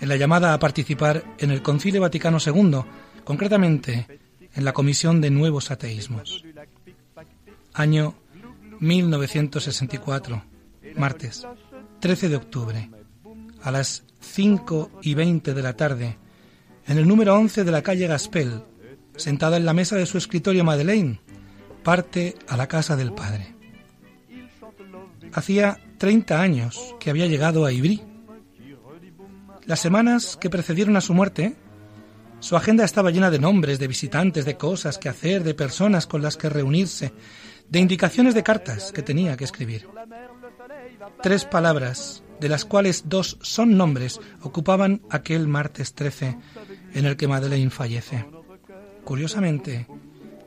[0.00, 2.80] en la llamada a participar en el Concilio Vaticano II,
[3.24, 4.06] concretamente
[4.52, 6.44] en la Comisión de Nuevos Ateísmos.
[7.72, 8.14] Año
[8.80, 10.44] 1964,
[10.96, 11.46] martes,
[12.00, 12.90] 13 de octubre,
[13.62, 16.18] a las 5 y 20 de la tarde,
[16.86, 18.62] en el número 11 de la calle Gaspel,
[19.16, 21.20] sentada en la mesa de su escritorio Madeleine,
[21.82, 23.54] parte a la casa del padre.
[25.32, 28.02] Hacía 30 años que había llegado a Ivry.
[29.66, 31.56] Las semanas que precedieron a su muerte,
[32.40, 36.22] su agenda estaba llena de nombres, de visitantes, de cosas que hacer, de personas con
[36.22, 37.12] las que reunirse,
[37.68, 39.88] de indicaciones de cartas que tenía que escribir.
[41.22, 46.36] Tres palabras, de las cuales dos son nombres, ocupaban aquel martes 13
[46.94, 48.24] en el que Madeleine fallece.
[49.04, 49.86] Curiosamente,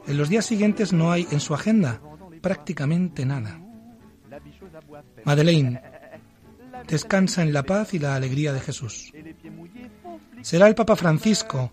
[0.08, 2.02] en los días siguientes no hay en su agenda
[2.42, 3.60] prácticamente nada.
[5.24, 5.82] Madeleine
[6.88, 9.12] descansa en la paz y la alegría de Jesús.
[10.42, 11.72] Será el Papa Francisco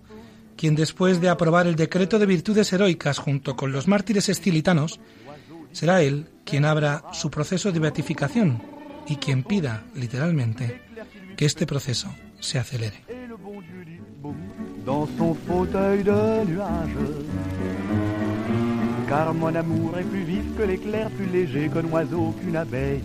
[0.57, 5.01] quien después de aprobar el decreto de virtudes heroicas junto con los mártires estilitanos,
[5.73, 8.63] será él quien abra su proceso de beatificación
[9.09, 10.81] y quien pida, literalmente,
[11.37, 13.05] que este proceso se acelere.
[14.85, 16.97] Dans son fauteuil de nuage.
[19.09, 23.03] Car mon amour est plus vif que l'éclair, plus léger qu'un oiseau, qu'une abeille.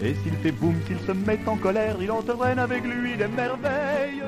[0.00, 4.22] Et s'il fait boum, s'il se met en colère, il entraîne avec lui des merveilles.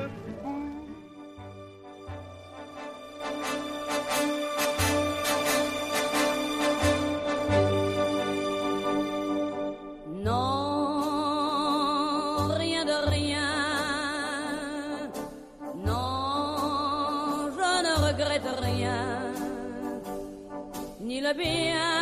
[21.21, 22.00] Ni le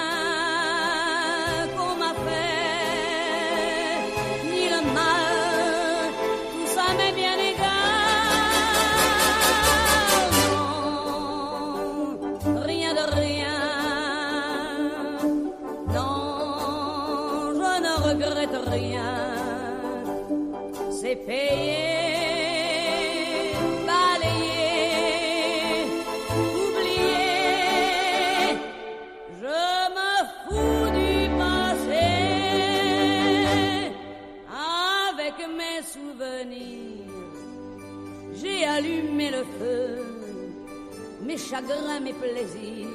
[42.01, 42.87] Mes plaisirs,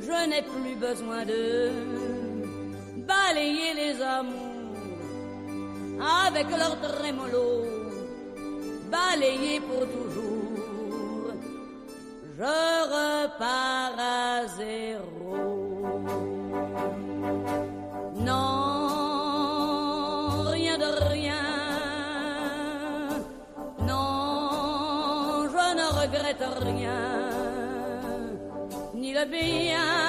[0.00, 1.70] je n'ai plus besoin de
[3.06, 4.78] balayer les amours
[6.24, 7.66] avec leur trémolo,
[8.90, 11.34] balayer pour toujours.
[12.38, 12.56] Je
[12.94, 15.34] repars à zéro.
[18.14, 18.90] Non,
[20.46, 21.44] rien de rien.
[23.86, 27.09] Non, je ne regrette rien,
[29.30, 29.99] ni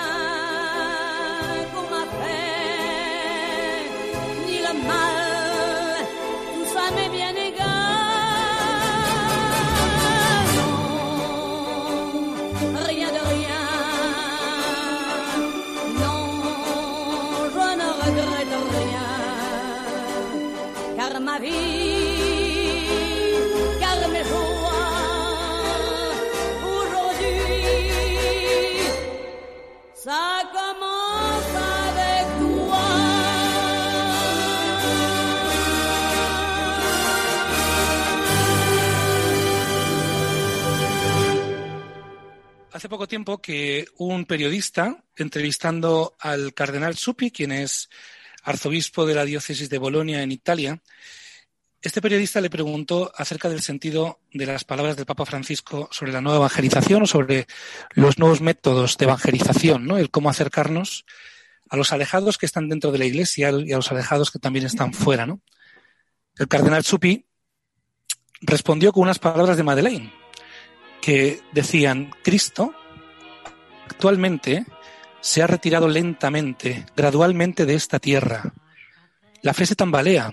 [42.92, 47.90] poco tiempo que un periodista, entrevistando al cardenal Zuppi, quien es
[48.44, 50.82] arzobispo de la diócesis de Bolonia en Italia,
[51.82, 56.22] este periodista le preguntó acerca del sentido de las palabras del Papa Francisco sobre la
[56.22, 57.48] nueva evangelización o sobre
[57.94, 59.98] los nuevos métodos de evangelización, ¿no?
[59.98, 61.06] El cómo acercarnos
[61.70, 64.66] a los alejados que están dentro de la Iglesia y a los alejados que también
[64.66, 65.42] están fuera, ¿no?
[66.38, 67.26] El cardenal Zuppi
[68.42, 70.14] respondió con unas palabras de Madeleine
[71.02, 72.76] que decían, Cristo
[73.92, 74.66] actualmente
[75.20, 78.54] se ha retirado lentamente, gradualmente de esta tierra.
[79.42, 80.32] La fe se tambalea,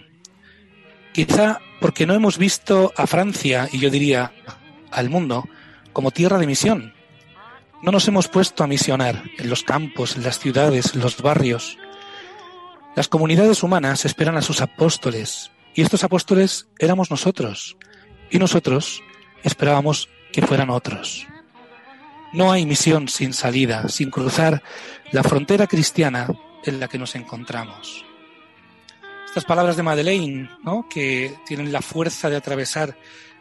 [1.13, 4.33] quizá porque no hemos visto a Francia, y yo diría
[4.91, 5.49] al mundo,
[5.93, 6.95] como tierra de misión.
[7.83, 11.79] No nos hemos puesto a misionar en los campos, en las ciudades, en los barrios.
[12.97, 17.77] Las comunidades humanas esperan a sus apóstoles y estos apóstoles éramos nosotros
[18.31, 19.03] y nosotros
[19.45, 21.27] esperábamos que fueran otros.
[22.33, 24.63] No hay misión sin salida, sin cruzar
[25.13, 26.29] la frontera cristiana
[26.65, 28.05] en la que nos encontramos.
[29.27, 30.87] Estas palabras de Madeleine, ¿no?
[30.89, 32.97] que tienen la fuerza de atravesar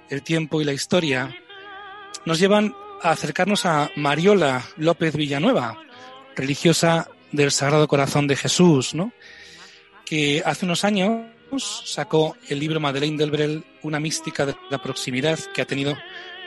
[0.09, 1.35] el tiempo y la historia,
[2.25, 5.77] nos llevan a acercarnos a Mariola López Villanueva,
[6.35, 9.11] religiosa del Sagrado Corazón de Jesús, ¿no?
[10.05, 11.25] que hace unos años
[11.85, 15.97] sacó el libro Madeleine Delbrel, una mística de la proximidad que ha tenido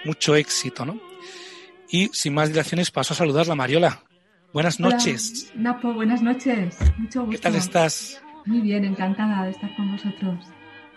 [0.04, 0.86] mucho éxito.
[0.86, 1.09] ¿no?
[1.90, 4.04] Y sin más dilaciones paso a saludar a Mariola.
[4.52, 5.52] Buenas noches.
[5.54, 6.76] Napo, buenas noches.
[6.98, 7.30] Mucho gusto.
[7.30, 8.22] ¿Qué tal estás?
[8.46, 10.46] Muy bien, encantada de estar con vosotros.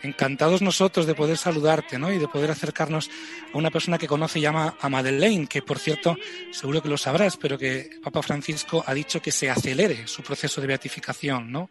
[0.04, 2.12] Encantados nosotros de poder saludarte, ¿no?
[2.12, 3.10] Y de poder acercarnos
[3.54, 6.18] a una persona que conoce y llama a Madeleine, que por cierto,
[6.52, 10.60] seguro que lo sabrás, pero que Papa Francisco ha dicho que se acelere su proceso
[10.62, 11.70] de beatificación, ¿no?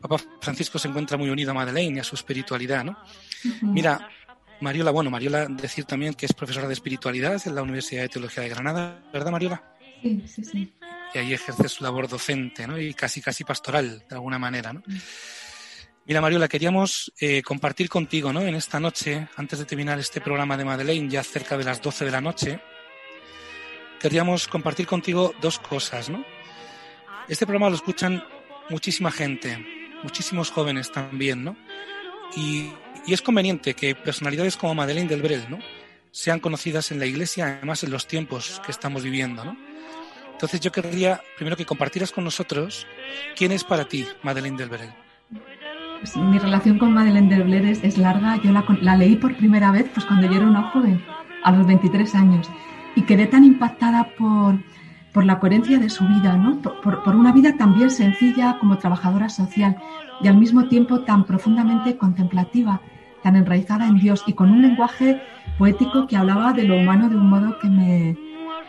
[0.00, 2.96] Papa Francisco se encuentra muy unido a Madeleine y a su espiritualidad, ¿no?
[3.62, 4.08] Mira,
[4.60, 8.42] Mariola, bueno, Mariola decir también que es profesora de espiritualidad en la Universidad de Teología
[8.42, 9.62] de Granada, ¿verdad, Mariola?
[10.02, 10.72] Sí, sí, sí.
[11.14, 12.78] Y ahí ejerce su labor docente, ¿no?
[12.78, 14.82] Y casi, casi pastoral, de alguna manera, ¿no?
[16.06, 18.42] Mira, Mariola, queríamos eh, compartir contigo, ¿no?
[18.42, 22.04] En esta noche, antes de terminar este programa de Madeleine, ya cerca de las 12
[22.04, 22.60] de la noche,
[24.00, 26.24] queríamos compartir contigo dos cosas, ¿no?
[27.28, 28.24] Este programa lo escuchan
[28.70, 29.64] muchísima gente,
[30.02, 31.56] muchísimos jóvenes también, ¿no?
[32.36, 32.72] Y,
[33.06, 35.58] y es conveniente que personalidades como Madeleine del Brel, ¿no?
[36.10, 39.56] Sean conocidas en la Iglesia, además en los tiempos que estamos viviendo, ¿no?
[40.32, 42.86] Entonces yo querría primero que compartieras con nosotros
[43.36, 44.90] quién es para ti Madeleine del Brel.
[46.00, 48.40] Pues mi relación con Madeleine Delbler es, es larga.
[48.42, 51.04] Yo la, la, leí por primera vez pues cuando yo era una joven,
[51.44, 52.48] a los 23 años,
[52.96, 54.58] y quedé tan impactada por,
[55.12, 56.58] por la coherencia de su vida, ¿no?
[56.58, 59.76] Por, por, una vida tan bien sencilla como trabajadora social
[60.22, 62.80] y al mismo tiempo tan profundamente contemplativa,
[63.22, 65.20] tan enraizada en Dios y con un lenguaje
[65.58, 68.16] poético que hablaba de lo humano de un modo que me,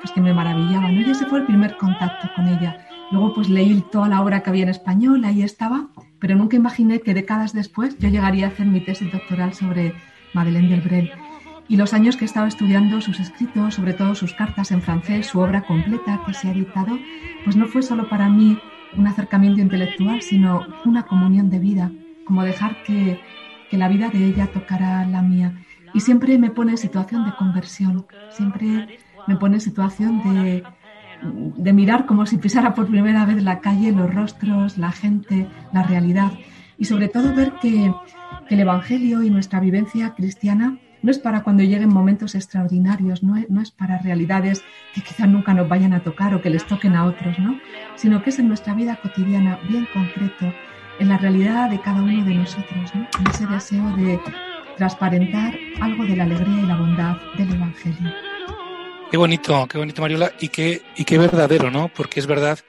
[0.02, 0.90] pues que me maravillaba.
[0.92, 1.02] ¿no?
[1.02, 2.86] Y ese fue el primer contacto con ella.
[3.12, 5.90] Luego pues leí toda la obra que había en español, ahí estaba,
[6.20, 9.94] pero nunca imaginé que décadas después yo llegaría a hacer mi tesis doctoral sobre
[10.34, 11.12] Madeleine Delbrel.
[11.68, 15.28] Y los años que he estado estudiando sus escritos, sobre todo sus cartas en francés,
[15.28, 16.98] su obra completa que se ha editado,
[17.44, 18.58] pues no fue solo para mí
[18.98, 21.92] un acercamiento intelectual, sino una comunión de vida,
[22.26, 23.20] como dejar que,
[23.70, 25.64] que la vida de ella tocara la mía.
[25.94, 30.64] Y siempre me pone en situación de conversión, siempre me pone en situación de,
[31.24, 35.84] de mirar como si pisara por primera vez la calle, los rostros, la gente, la
[35.84, 36.32] realidad
[36.82, 37.94] y sobre todo ver que,
[38.50, 43.38] que, el Evangelio y nuestra vivencia cristiana no es para cuando lleguen momentos extraordinarios, no
[43.38, 46.66] es, no es para realidades que quizás nunca nos vayan a tocar o que les
[46.66, 47.60] toquen a otros, ¿no?
[47.96, 50.54] sino que es en nuestra vida cotidiana, bien concreto,
[51.00, 53.08] en la realidad de cada uno de nosotros, ¿no?
[53.20, 54.20] en ese deseo de
[54.78, 58.12] transparentar algo de la alegría y la bondad del Evangelio.
[59.10, 61.90] Qué bonito, qué bonito, Mariola, y qué, y qué verdadero, ¿no?
[61.90, 62.60] Porque es verdad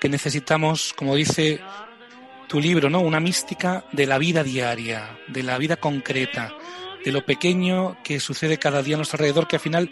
[0.00, 1.60] que necesitamos, como dice
[2.48, 3.00] tu libro, ¿no?
[3.00, 6.54] Una mística de la vida diaria, de la vida concreta,
[7.04, 9.90] de lo pequeño que sucede cada día a nuestro alrededor, que al final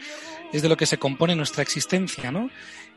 [0.52, 2.50] es de lo que se compone nuestra existencia, ¿no?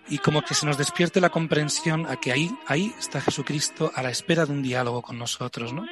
[0.07, 4.03] Y como que se nos despierte la comprensión a que ahí, ahí está Jesucristo a
[4.03, 5.85] la espera de un diálogo con nosotros, ¿no?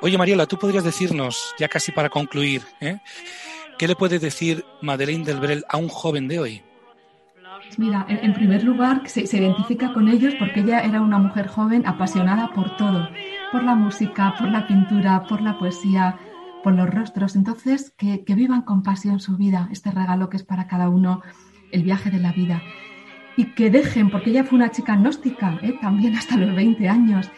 [0.00, 2.98] Oye, Mariola, tú podrías decirnos, ya casi para concluir, ¿eh?
[3.76, 6.62] ¿Qué le puede decir Madeleine Delbrel a un joven de hoy?
[7.76, 11.46] Mira, en, en primer lugar, se, se, identifica con ellos porque ella era una mujer
[11.46, 13.08] joven apasionada por todo,
[13.52, 16.18] por la música, por la pintura, por la poesía,
[16.62, 17.36] por los rostros.
[17.36, 21.22] Entonces, que, que vivan con pasión su vida, este regalo que es para cada uno
[21.72, 22.62] el viaje de la vida.
[23.36, 25.78] Y que dejen, porque ella fue una chica gnóstica, ¿eh?
[25.80, 27.30] también hasta los 20 años,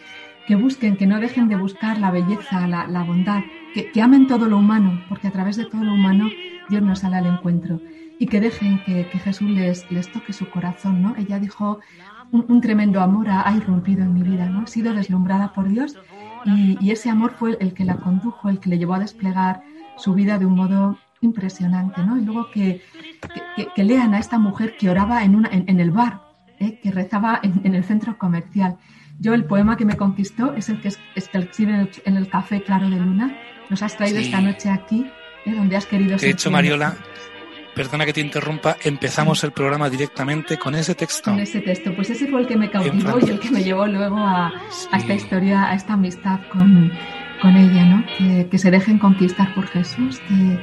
[0.47, 3.41] que busquen, que no dejen de buscar la belleza, la, la bondad,
[3.73, 6.29] que, que, amen todo lo humano, porque a través de todo lo humano
[6.69, 7.79] Dios nos sale al encuentro.
[8.19, 11.15] Y que dejen que, que Jesús les, les, toque su corazón, ¿no?
[11.17, 11.79] Ella dijo,
[12.31, 14.63] un, tremendo amor ha, ha, irrumpido en mi vida, ¿no?
[14.63, 15.97] He sido deslumbrada por Dios
[16.45, 19.61] y, y, ese amor fue el que la condujo, el que le llevó a desplegar
[19.97, 22.17] su vida de un modo impresionante, ¿no?
[22.17, 22.81] Y luego que,
[23.55, 26.21] que, que lean a esta mujer que oraba en, una, en, en el bar,
[26.59, 26.79] ¿eh?
[26.81, 28.77] que rezaba en, en el centro comercial
[29.19, 31.89] yo el poema que me conquistó es el que, es, es que escribe en el,
[32.05, 33.37] en el, Café Claro de Luna.
[33.69, 34.25] Nos has traído sí.
[34.25, 35.09] esta noche aquí,
[35.45, 35.53] ¿eh?
[35.53, 36.17] donde has querido...
[36.17, 36.97] De hecho, Mariola,
[37.75, 41.31] perdona que te interrumpa, empezamos el programa directamente con ese texto.
[41.31, 43.85] Con ese texto, pues ese fue el que me cautivó y el que me llevó
[43.87, 44.87] luego a, sí.
[44.91, 46.91] a esta historia, a esta amistad con,
[47.41, 48.05] con ella, ¿no?
[48.17, 50.59] Que, que, se dejen conquistar por Jesús, que,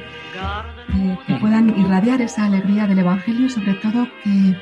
[0.93, 4.55] que, que puedan irradiar esa alegría del Evangelio y sobre todo que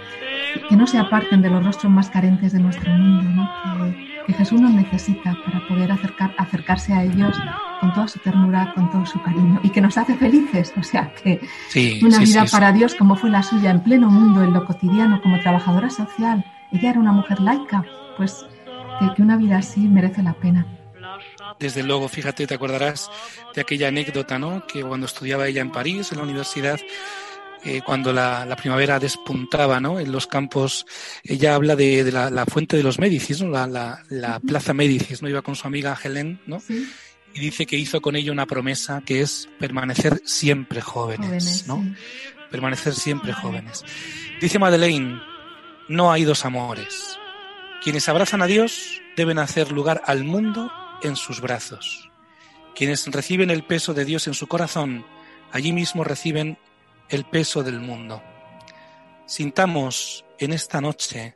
[0.68, 4.09] que no se aparten de los rostros más carentes de nuestro mundo, ¿no?
[4.30, 7.36] Que, Jesús nos necesita para poder acercar, acercarse a ellos
[7.80, 10.74] con toda su ternura, con todo su cariño y que nos hace felices.
[10.78, 13.84] O sea, que Sí, una sí, vida sí, para Dios como fue la suya en
[13.84, 17.84] pleno mundo, en lo cotidiano, como trabajadora social, ella era una mujer laica,
[18.18, 18.46] pues
[19.00, 20.66] que, que una vida así merece la pena.
[21.60, 23.10] Desde luego, fíjate, te acordarás
[23.54, 24.66] de aquella anécdota, ¿no?
[24.68, 26.80] Que cuando estudiaba ella en París, en la universidad,
[27.64, 30.00] eh, cuando la, la primavera despuntaba, ¿no?
[30.00, 30.86] En los campos,
[31.24, 33.50] ella habla de, de la, la fuente de los Médicis, ¿no?
[33.50, 35.30] La, la, la plaza Médicis, ¿no?
[35.30, 36.62] Iba con su amiga Helen, ¿no?
[37.34, 41.84] Y dice que hizo con ella una promesa que es permanecer siempre jóvenes, Jóvenes, ¿no?
[41.84, 41.94] sí.
[42.50, 43.86] Permanecer siempre jóvenes.
[44.42, 45.22] Dice Madeleine,
[45.88, 47.20] no hay dos amores.
[47.84, 50.72] Quienes abrazan a Dios deben hacer lugar al mundo
[51.04, 52.10] en sus brazos.
[52.76, 55.06] Quienes reciben el peso de Dios en su corazón,
[55.52, 56.58] allí mismo reciben
[57.10, 58.24] el peso del mundo.
[59.26, 61.36] Sintamos en esta noche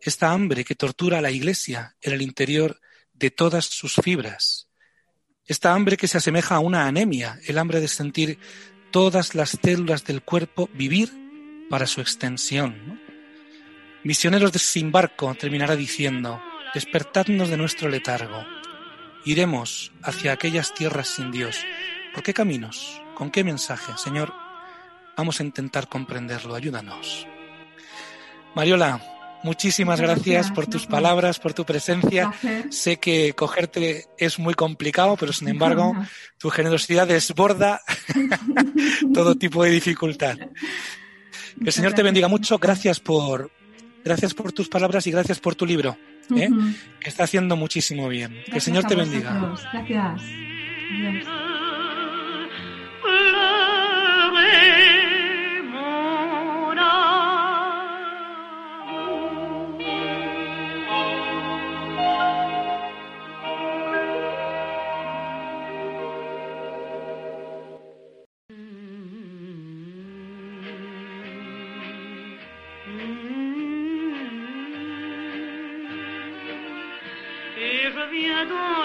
[0.00, 2.80] esta hambre que tortura a la Iglesia en el interior
[3.14, 4.68] de todas sus fibras.
[5.46, 8.38] Esta hambre que se asemeja a una anemia, el hambre de sentir
[8.90, 11.10] todas las células del cuerpo vivir
[11.70, 13.00] para su extensión.
[14.02, 16.40] Misioneros de sin barco terminará diciendo,
[16.74, 18.44] despertadnos de nuestro letargo.
[19.24, 21.64] Iremos hacia aquellas tierras sin Dios.
[22.12, 23.00] ¿Por qué caminos?
[23.14, 23.92] ¿Con qué mensaje?
[23.96, 24.43] Señor,
[25.16, 26.54] vamos a intentar comprenderlo.
[26.54, 27.26] Ayúdanos.
[28.54, 29.00] Mariola,
[29.42, 32.32] muchísimas gracias, gracias, por tus palabras, por tu presencia.
[32.70, 35.94] Sé que cogerte es muy complicado, pero sin embargo,
[36.38, 37.80] tu generosidad desborda
[39.14, 40.36] todo tipo de dificultad.
[40.36, 42.58] Que el Señor te bendiga mucho.
[42.58, 43.50] Gracias por,
[44.04, 45.96] gracias por tus palabras y gracias por tu libro,
[46.34, 46.48] ¿eh?
[47.00, 48.42] Que está haciendo muchísimo bien.
[48.46, 49.54] que el Señor te bendiga.
[49.72, 50.22] Gracias.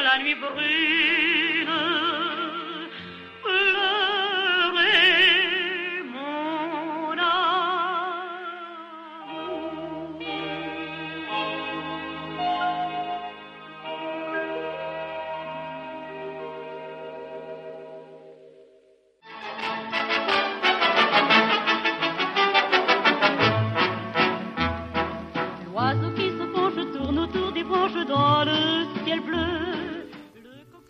[0.03, 1.18] La nuit brune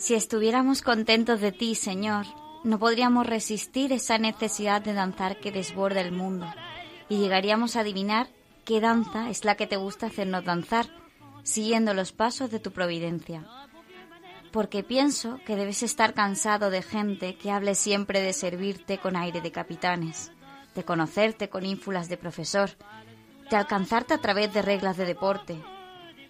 [0.09, 2.25] Si estuviéramos contentos de ti, Señor,
[2.63, 6.51] no podríamos resistir esa necesidad de danzar que desborda el mundo
[7.09, 8.27] y llegaríamos a adivinar
[8.65, 10.87] qué danza es la que te gusta hacernos danzar,
[11.43, 13.45] siguiendo los pasos de tu providencia.
[14.51, 19.41] Porque pienso que debes estar cansado de gente que hable siempre de servirte con aire
[19.41, 20.31] de capitanes,
[20.73, 22.71] de conocerte con ínfulas de profesor,
[23.51, 25.61] de alcanzarte a través de reglas de deporte,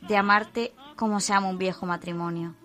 [0.01, 2.59] de amarte como se ama un viejo matrimonio.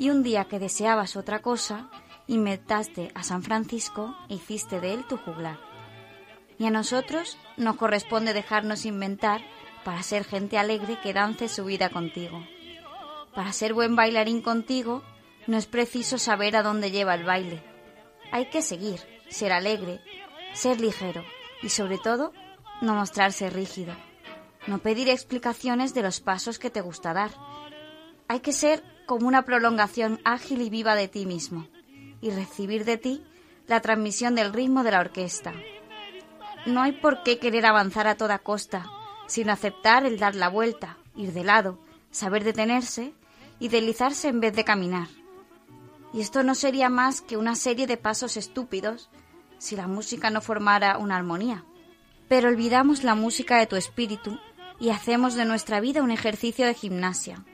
[0.00, 1.90] Y un día que deseabas otra cosa,
[2.26, 5.58] inventaste a San Francisco e hiciste de él tu juglar.
[6.58, 9.42] Y a nosotros nos corresponde dejarnos inventar
[9.84, 12.42] para ser gente alegre que dance su vida contigo.
[13.34, 15.02] Para ser buen bailarín contigo,
[15.46, 17.62] no es preciso saber a dónde lleva el baile.
[18.32, 20.00] Hay que seguir, ser alegre,
[20.54, 21.22] ser ligero
[21.60, 22.32] y sobre todo
[22.80, 23.94] no mostrarse rígido.
[24.66, 27.32] No pedir explicaciones de los pasos que te gusta dar.
[28.28, 31.66] Hay que ser como una prolongación ágil y viva de ti mismo
[32.20, 33.24] y recibir de ti
[33.66, 35.52] la transmisión del ritmo de la orquesta.
[36.64, 38.86] No hay por qué querer avanzar a toda costa,
[39.26, 41.80] sino aceptar el dar la vuelta, ir de lado,
[42.12, 43.12] saber detenerse
[43.58, 45.08] y deslizarse en vez de caminar.
[46.12, 49.10] Y esto no sería más que una serie de pasos estúpidos
[49.58, 51.64] si la música no formara una armonía.
[52.28, 54.38] Pero olvidamos la música de tu espíritu
[54.78, 57.44] y hacemos de nuestra vida un ejercicio de gimnasia.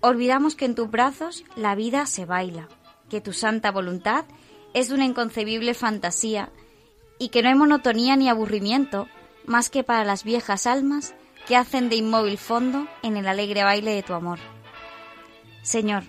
[0.00, 2.68] Olvidamos que en tus brazos la vida se baila,
[3.08, 4.24] que tu santa voluntad
[4.74, 6.50] es una inconcebible fantasía
[7.18, 9.08] y que no hay monotonía ni aburrimiento
[9.46, 11.14] más que para las viejas almas
[11.46, 14.38] que hacen de inmóvil fondo en el alegre baile de tu amor.
[15.62, 16.04] Señor,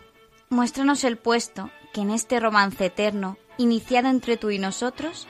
[0.49, 5.27] muéstranos el puesto que en este romance eterno, iniciado entre tú y nosotros,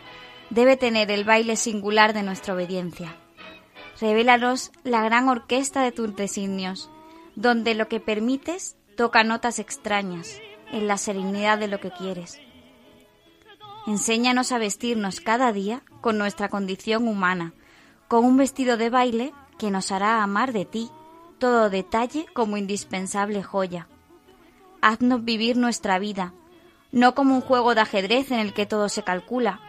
[0.49, 3.15] debe tener el baile singular de nuestra obediencia.
[3.99, 6.89] Revélanos la gran orquesta de tus designios,
[7.37, 12.41] donde lo que permites toca notas extrañas, en la serenidad de lo que quieres.
[13.85, 17.53] Enséñanos a vestirnos cada día con nuestra condición humana,
[18.07, 20.89] con un vestido de baile que nos hará amar de ti
[21.37, 23.87] todo detalle como indispensable joya.
[24.81, 26.33] Haznos vivir nuestra vida,
[26.91, 29.61] no como un juego de ajedrez en el que todo se calcula,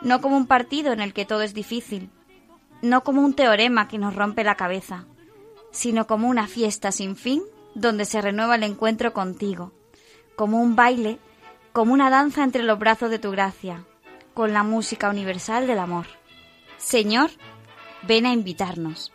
[0.00, 2.08] no como un partido en el que todo es difícil,
[2.82, 5.06] no como un teorema que nos rompe la cabeza,
[5.70, 7.42] sino como una fiesta sin fin
[7.74, 9.72] donde se renueva el encuentro contigo,
[10.36, 11.18] como un baile,
[11.72, 13.84] como una danza entre los brazos de tu gracia,
[14.34, 16.06] con la música universal del amor.
[16.78, 17.30] Señor,
[18.02, 19.12] ven a invitarnos.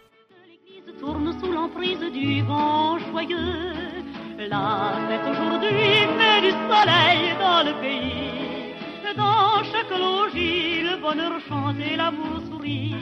[9.15, 11.97] dans chaque logis, le bonheur chante et
[12.49, 12.95] sourit.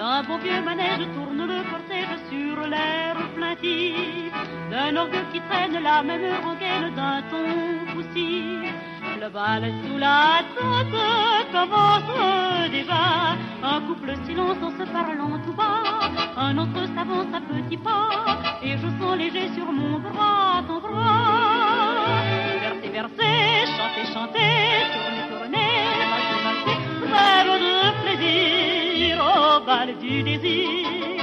[0.00, 4.32] D'un beau vieux manège tourne le cortège sur l'air plaintif.
[4.70, 8.72] D'un orgue qui traîne la même rengaine d'un ton poussif.
[9.20, 13.36] Le bal sous la tente commence déjà.
[13.62, 15.82] Un couple silence en se parlant tout bas.
[16.34, 18.08] Un autre s'avance à petits pas.
[18.62, 22.22] Et je sens léger sur mon bras ton bras.
[22.62, 24.52] Verser, verser, chanter, chanter.
[24.94, 25.72] Tourner, tourner.
[27.12, 27.89] Rêve de
[29.80, 31.16] bal du désir.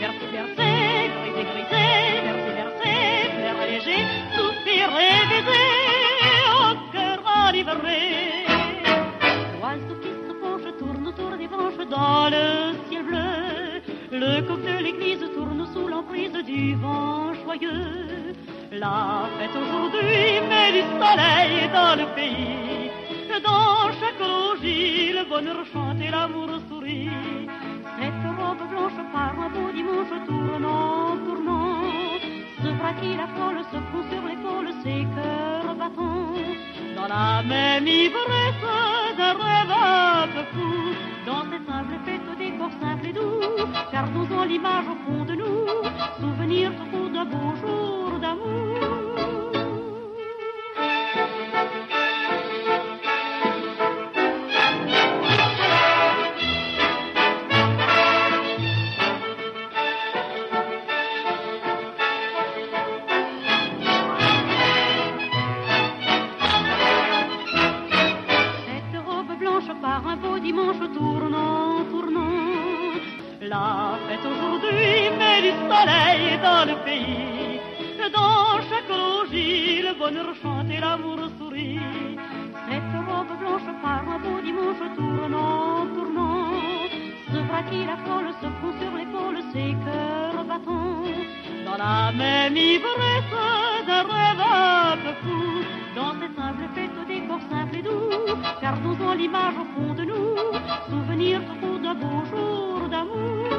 [0.00, 1.92] Verser, verser, griser, griser.
[2.26, 2.98] Verser, verser,
[3.40, 4.02] faire léger.
[4.36, 5.68] Soupirer, baiser.
[6.62, 8.02] Au cœur enivré.
[9.54, 12.46] L'oiseau qui se penche tourne autour des branches dans le
[12.88, 13.32] ciel bleu.
[14.22, 18.34] Le coq de l'église tourne sous l'emprise du vent joyeux.
[18.70, 23.05] La fête aujourd'hui met du soleil dans le pays.
[23.44, 27.10] Dans chaque logis, le bonheur chante et l'amour sourit.
[27.98, 31.82] Cette robe blanche par un beau dimanche tournant, tournant.
[32.62, 36.32] Ce bras qui la frôle se prend sur l'épaule, ses cœurs battants.
[36.96, 38.64] Dans la même ivresse
[39.18, 40.94] d'un rêve un peu fou.
[41.26, 43.40] Dans cette simple fête des corps simples et doux.
[43.92, 45.66] Gardons-en l'image au fond de nous.
[46.20, 48.96] Souvenir toujours d'un beau jour d'amour.
[92.78, 95.64] Même ivresse d'un rêve un peu fou.
[95.94, 98.10] Dans cette simple fête des corps simples et doux.
[98.62, 100.36] Gardons-en l'image au fond de nous.
[100.90, 103.55] Souvenir toujours d'un beau jour d'amour.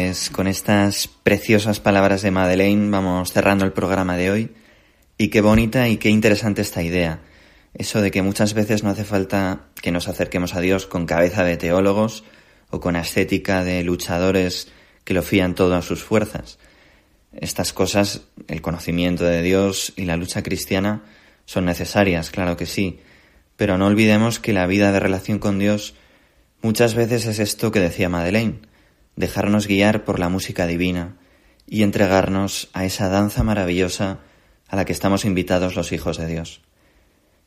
[0.00, 4.50] Pues con estas preciosas palabras de Madeleine vamos cerrando el programa de hoy.
[5.18, 7.20] Y qué bonita y qué interesante esta idea.
[7.74, 11.44] Eso de que muchas veces no hace falta que nos acerquemos a Dios con cabeza
[11.44, 12.24] de teólogos
[12.70, 14.68] o con ascética de luchadores
[15.04, 16.58] que lo fían todo a sus fuerzas.
[17.38, 21.04] Estas cosas, el conocimiento de Dios y la lucha cristiana,
[21.44, 23.00] son necesarias, claro que sí,
[23.58, 25.94] pero no olvidemos que la vida de relación con Dios
[26.62, 28.60] muchas veces es esto que decía Madeleine,
[29.20, 31.16] dejarnos guiar por la música divina
[31.66, 34.18] y entregarnos a esa danza maravillosa
[34.66, 36.62] a la que estamos invitados los hijos de Dios.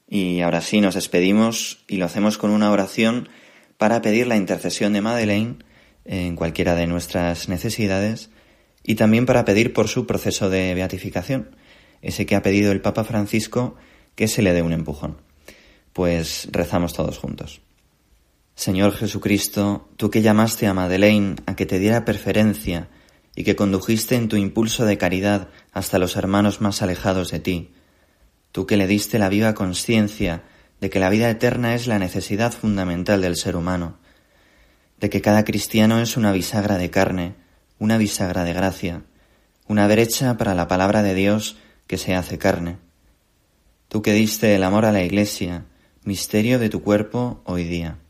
[0.08, 3.28] Y ahora sí nos despedimos y lo hacemos con una oración
[3.78, 5.58] para pedir la intercesión de Madeleine
[6.06, 8.30] en cualquiera de nuestras necesidades
[8.84, 11.56] y también para pedir por su proceso de beatificación,
[12.02, 13.76] ese que ha pedido el Papa Francisco
[14.16, 15.18] que se le dé un empujón.
[15.94, 17.62] Pues rezamos todos juntos.
[18.56, 22.88] Señor Jesucristo, tú que llamaste a Madeleine a que te diera preferencia
[23.36, 27.74] y que condujiste en tu impulso de caridad hasta los hermanos más alejados de ti,
[28.52, 30.44] tú que le diste la viva conciencia
[30.80, 33.98] de que la vida eterna es la necesidad fundamental del ser humano,
[35.00, 37.36] de que cada cristiano es una bisagra de carne,
[37.80, 39.02] una bisagra de gracia,
[39.68, 42.78] una brecha para la palabra de Dios que se hace carne.
[43.88, 45.66] Tú que diste el amor a la Iglesia,
[46.04, 48.03] misterio de tu cuerpo hoy día.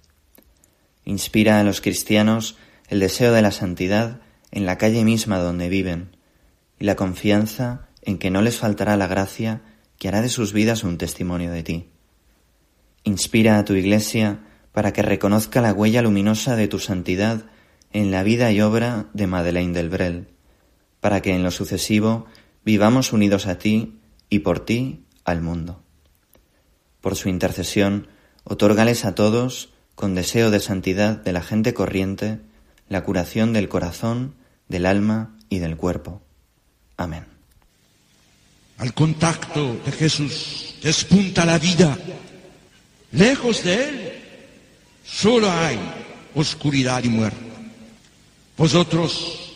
[1.06, 6.16] Inspira a los cristianos el deseo de la santidad en la calle misma donde viven
[6.80, 9.62] y la confianza en que no les faltará la gracia
[9.98, 11.90] que hará de sus vidas un testimonio de ti.
[13.04, 14.42] Inspira a tu Iglesia
[14.72, 17.46] para que reconozca la huella luminosa de tu santidad
[17.92, 20.28] en la vida y obra de Madeleine del Brel,
[21.00, 22.26] para que en lo sucesivo
[22.66, 24.00] vivamos unidos a ti
[24.30, 25.84] y por ti al mundo.
[27.02, 28.08] Por su intercesión,
[28.44, 32.40] otórgales a todos, con deseo de santidad de la gente corriente,
[32.90, 34.36] la curación del corazón,
[34.68, 36.22] del alma y del cuerpo.
[36.98, 37.26] Amén.
[38.78, 41.98] Al contacto de Jesús despunta la vida.
[43.12, 44.14] Lejos de Él
[45.06, 45.80] solo hay
[46.36, 47.40] oscuridad y muerte.
[48.58, 49.54] Vosotros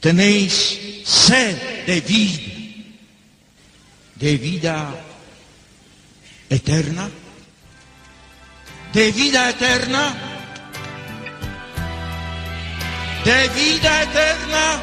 [0.00, 2.42] tenéis sed de vida,
[4.16, 5.04] de vida
[6.48, 7.08] eterna,
[8.92, 10.14] de vida eterna,
[13.24, 14.82] de vida eterna.